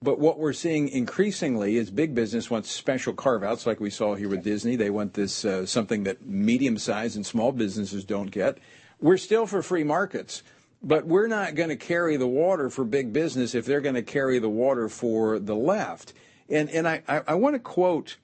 [0.00, 4.14] But what we're seeing increasingly is big business wants special carve outs, like we saw
[4.14, 4.76] here with Disney.
[4.76, 8.58] They want this uh, something that medium sized and small businesses don't get.
[9.00, 10.42] We're still for free markets.
[10.80, 14.02] But we're not going to carry the water for big business if they're going to
[14.02, 16.12] carry the water for the left.
[16.48, 18.16] And and I, I, I want to quote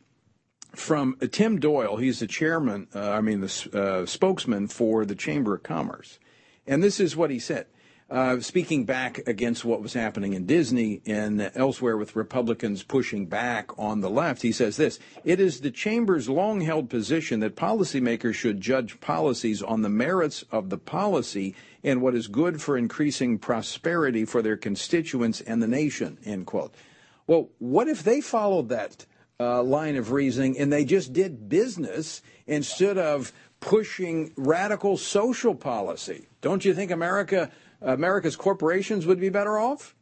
[0.74, 1.96] from Tim Doyle.
[1.96, 6.18] He's the chairman, uh, I mean, the uh, spokesman for the Chamber of Commerce.
[6.66, 7.66] And this is what he said.
[8.10, 13.76] Uh, speaking back against what was happening in Disney and elsewhere with Republicans pushing back
[13.78, 18.34] on the left, he says this It is the Chamber's long held position that policymakers
[18.34, 23.38] should judge policies on the merits of the policy and what is good for increasing
[23.38, 26.18] prosperity for their constituents and the nation.
[26.26, 26.74] End quote.
[27.26, 29.06] Well, what if they followed that
[29.40, 36.26] uh, line of reasoning and they just did business instead of pushing radical social policy?
[36.40, 37.50] Don't you think America,
[37.80, 39.94] America's corporations would be better off?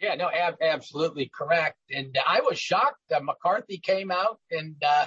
[0.00, 1.78] Yeah, no, ab- absolutely correct.
[1.90, 5.06] And I was shocked that McCarthy came out and uh,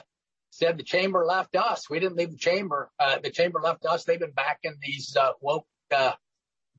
[0.51, 1.89] said the chamber left us.
[1.89, 2.89] We didn't leave the chamber.
[2.97, 4.05] Uh, the chamber left us.
[4.05, 6.13] They've been backing these uh, woke uh,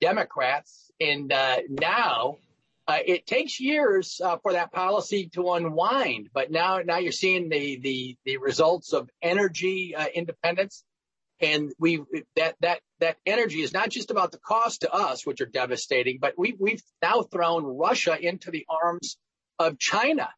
[0.01, 2.39] Democrats, and uh, now
[2.89, 6.31] uh, it takes years uh, for that policy to unwind.
[6.33, 10.85] But now, now you're seeing the the the results of energy uh, independence,
[11.41, 12.03] and we
[12.37, 16.19] that that that energy is not just about the cost to us, which are devastating,
[16.21, 19.17] but we we've now thrown Russia into the arms
[19.59, 20.29] of China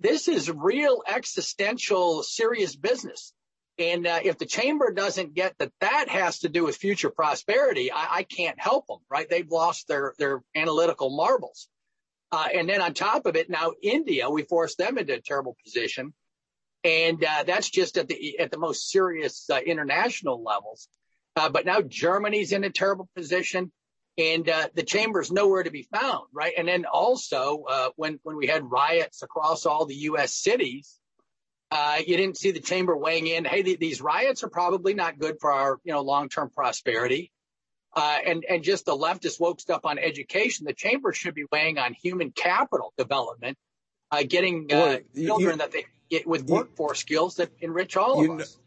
[0.00, 3.32] this is real existential, serious business.
[3.78, 7.90] And uh, if the chamber doesn't get that that has to do with future prosperity,
[7.90, 9.28] I, I can't help them, right?
[9.28, 11.68] They've lost their, their analytical marbles.
[12.30, 15.56] Uh, and then on top of it, now India, we forced them into a terrible
[15.64, 16.14] position.
[16.84, 20.88] And uh, that's just at the at the most serious uh, international levels.
[21.36, 23.72] Uh, but now Germany's in a terrible position.
[24.18, 26.52] and uh, the chamber's nowhere to be found, right?
[26.56, 27.64] And then also
[27.96, 30.34] when when we had riots across all the U.S.
[30.34, 30.98] cities,
[31.72, 33.46] uh, you didn't see the chamber weighing in.
[33.46, 37.32] Hey, th- these riots are probably not good for our you know long term prosperity.
[37.94, 40.66] Uh, and and just the leftist woke stuff on education.
[40.66, 43.56] The chamber should be weighing on human capital development,
[44.10, 48.20] uh, getting uh, you- children you- that they get with workforce skills that enrich all
[48.20, 48.58] of kn- us.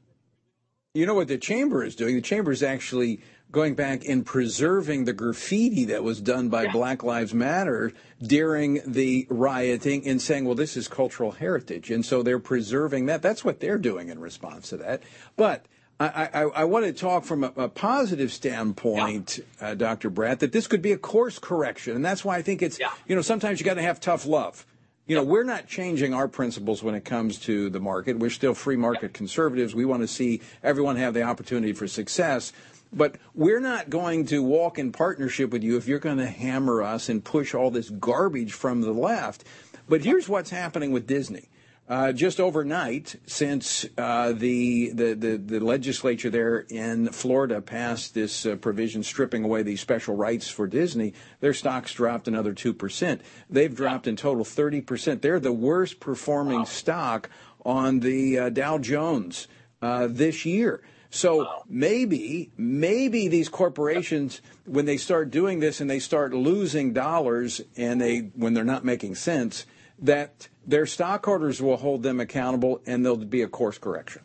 [0.96, 2.16] You know what the chamber is doing?
[2.16, 3.20] The chamber is actually
[3.52, 9.26] going back and preserving the graffiti that was done by Black Lives Matter during the
[9.30, 11.90] rioting and saying, well, this is cultural heritage.
[11.90, 13.22] And so they're preserving that.
[13.22, 15.04] That's what they're doing in response to that.
[15.38, 15.66] But
[16.00, 20.10] I, I, I want to talk from a, a positive standpoint, uh, Dr.
[20.10, 21.96] Brat, that this could be a course correction.
[21.96, 22.78] And that's why I think it's,
[23.08, 24.66] you know, sometimes you got to have tough love.
[25.08, 28.18] You know, we're not changing our principles when it comes to the market.
[28.18, 29.76] We're still free market conservatives.
[29.76, 32.52] We want to see everyone have the opportunity for success.
[32.96, 36.82] But we're not going to walk in partnership with you if you're going to hammer
[36.82, 39.44] us and push all this garbage from the left.
[39.90, 41.50] But here's what's happening with Disney.
[41.88, 48.44] Uh, just overnight, since uh, the, the, the the legislature there in Florida passed this
[48.48, 53.22] uh, provision stripping away these special rights for Disney, their stocks dropped another two percent.
[53.52, 55.22] They've dropped in total thirty percent.
[55.22, 57.30] They're the worst performing stock
[57.64, 59.48] on the uh, Dow Jones
[59.80, 60.82] uh, this year.
[61.10, 67.62] So maybe, maybe these corporations, when they start doing this and they start losing dollars,
[67.78, 69.66] and they when they're not making sense,
[70.00, 74.22] that their stockholders will hold them accountable, and there'll be a course correction.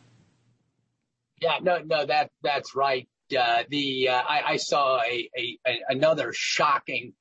[1.40, 3.08] Yeah, no, no, that that's right.
[3.36, 7.14] Uh, the uh, I, I saw a, a, a another shocking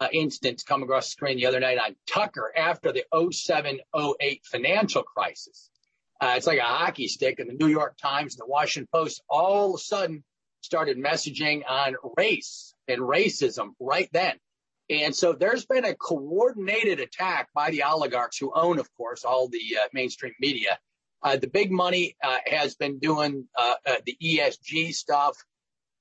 [0.00, 5.02] uh, instance come across the screen the other night on Tucker after the 0708 financial
[5.04, 5.70] crisis.
[6.22, 9.20] Uh, it's like a hockey stick, and the New York Times and the Washington Post
[9.28, 10.22] all of a sudden
[10.60, 14.36] started messaging on race and racism right then.
[14.88, 19.48] And so there's been a coordinated attack by the oligarchs who own, of course, all
[19.48, 20.78] the uh, mainstream media.
[21.24, 25.36] Uh, the big money uh, has been doing uh, uh, the ESG stuff,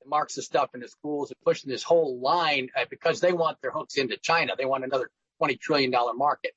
[0.03, 3.57] the Marxist stuff in the schools, and pushing this whole line uh, because they want
[3.63, 4.53] their hooks into China.
[4.55, 5.09] They want another
[5.39, 6.51] twenty trillion dollar market.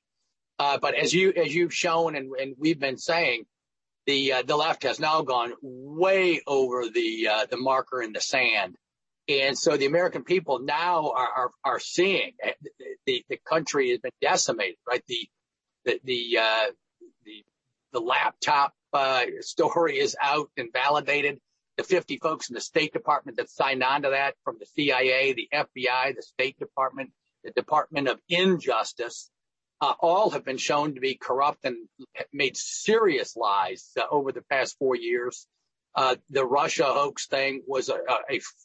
[0.59, 3.45] But as you as you've shown and, and we've been saying,
[4.05, 8.21] the uh, the left has now gone way over the uh, the marker in the
[8.21, 8.75] sand,
[9.27, 12.51] and so the American people now are are, are seeing uh,
[13.05, 14.75] the the country has been decimated.
[14.87, 15.29] Right, the
[15.85, 16.71] the the uh,
[17.25, 17.43] the,
[17.93, 21.39] the laptop uh, story is out and validated.
[21.77, 25.33] The 50 folks in the State Department that signed on to that, from the CIA,
[25.33, 27.11] the FBI, the State Department,
[27.43, 29.29] the Department of Injustice,
[29.99, 31.77] all have been shown to be corrupt and
[32.33, 35.47] made serious lies uh, over the past four years.
[35.95, 37.95] Uh, the Russia hoax thing was a,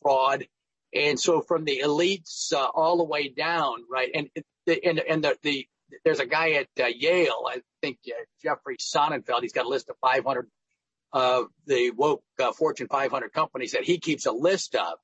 [0.02, 0.46] fraud.
[0.92, 4.10] And so from the elites uh, all the way down, right?
[4.12, 4.28] And
[4.66, 5.68] and and the, the
[6.04, 8.12] there's a guy at uh, Yale, I think uh,
[8.42, 9.42] Jeffrey Sonnenfeld.
[9.42, 10.48] He's got a list of 500
[11.12, 14.98] of the woke uh, Fortune 500 companies that he keeps a list of,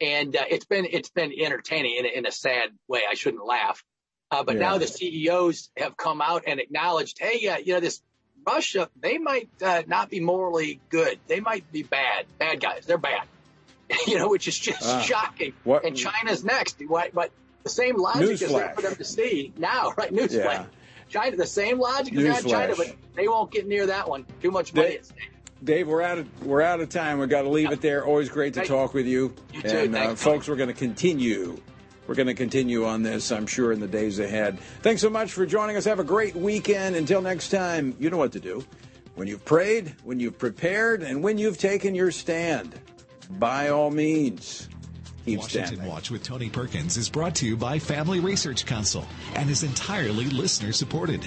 [0.00, 3.02] and uh, it's been it's been entertaining in, in a sad way.
[3.08, 3.82] I shouldn't laugh,
[4.30, 4.60] uh, but Yeah.
[4.62, 8.02] now the CEOs have come out and acknowledged, hey, uh, you know this
[8.46, 11.18] Russia, they might uh, not be morally good.
[11.26, 12.86] They might be bad, bad guys.
[12.86, 13.26] They're bad,
[14.06, 15.00] you know, which is just Ah.
[15.00, 15.52] shocking.
[15.64, 16.80] What- And China's next.
[16.86, 17.30] Why- But
[17.64, 20.12] the same logic is there for them to see now, right?
[20.12, 20.30] Newsflash.
[20.44, 20.64] Yeah.
[21.08, 24.26] China, the same logic is China, but they won't get near that one.
[24.42, 24.98] Too much money.
[25.02, 25.30] Stake.
[25.64, 27.18] Dave, we're out of we're out of time.
[27.18, 28.04] We've got to leave it there.
[28.04, 29.34] Always great to Thank- talk with you.
[29.54, 29.68] You too.
[29.68, 31.56] And uh, folks, we're going to continue.
[32.06, 34.58] We're going to continue on this, I'm sure, in the days ahead.
[34.82, 35.84] Thanks so much for joining us.
[35.84, 36.94] Have a great weekend.
[36.96, 38.64] Until next time, you know what to do.
[39.16, 42.78] When you've prayed, when you've prepared, and when you've taken your stand,
[43.30, 44.68] by all means,
[45.24, 45.88] keep Washington standing.
[45.88, 49.04] Watch with Tony Perkins is brought to you by Family Research Council
[49.34, 51.26] and is entirely listener supported.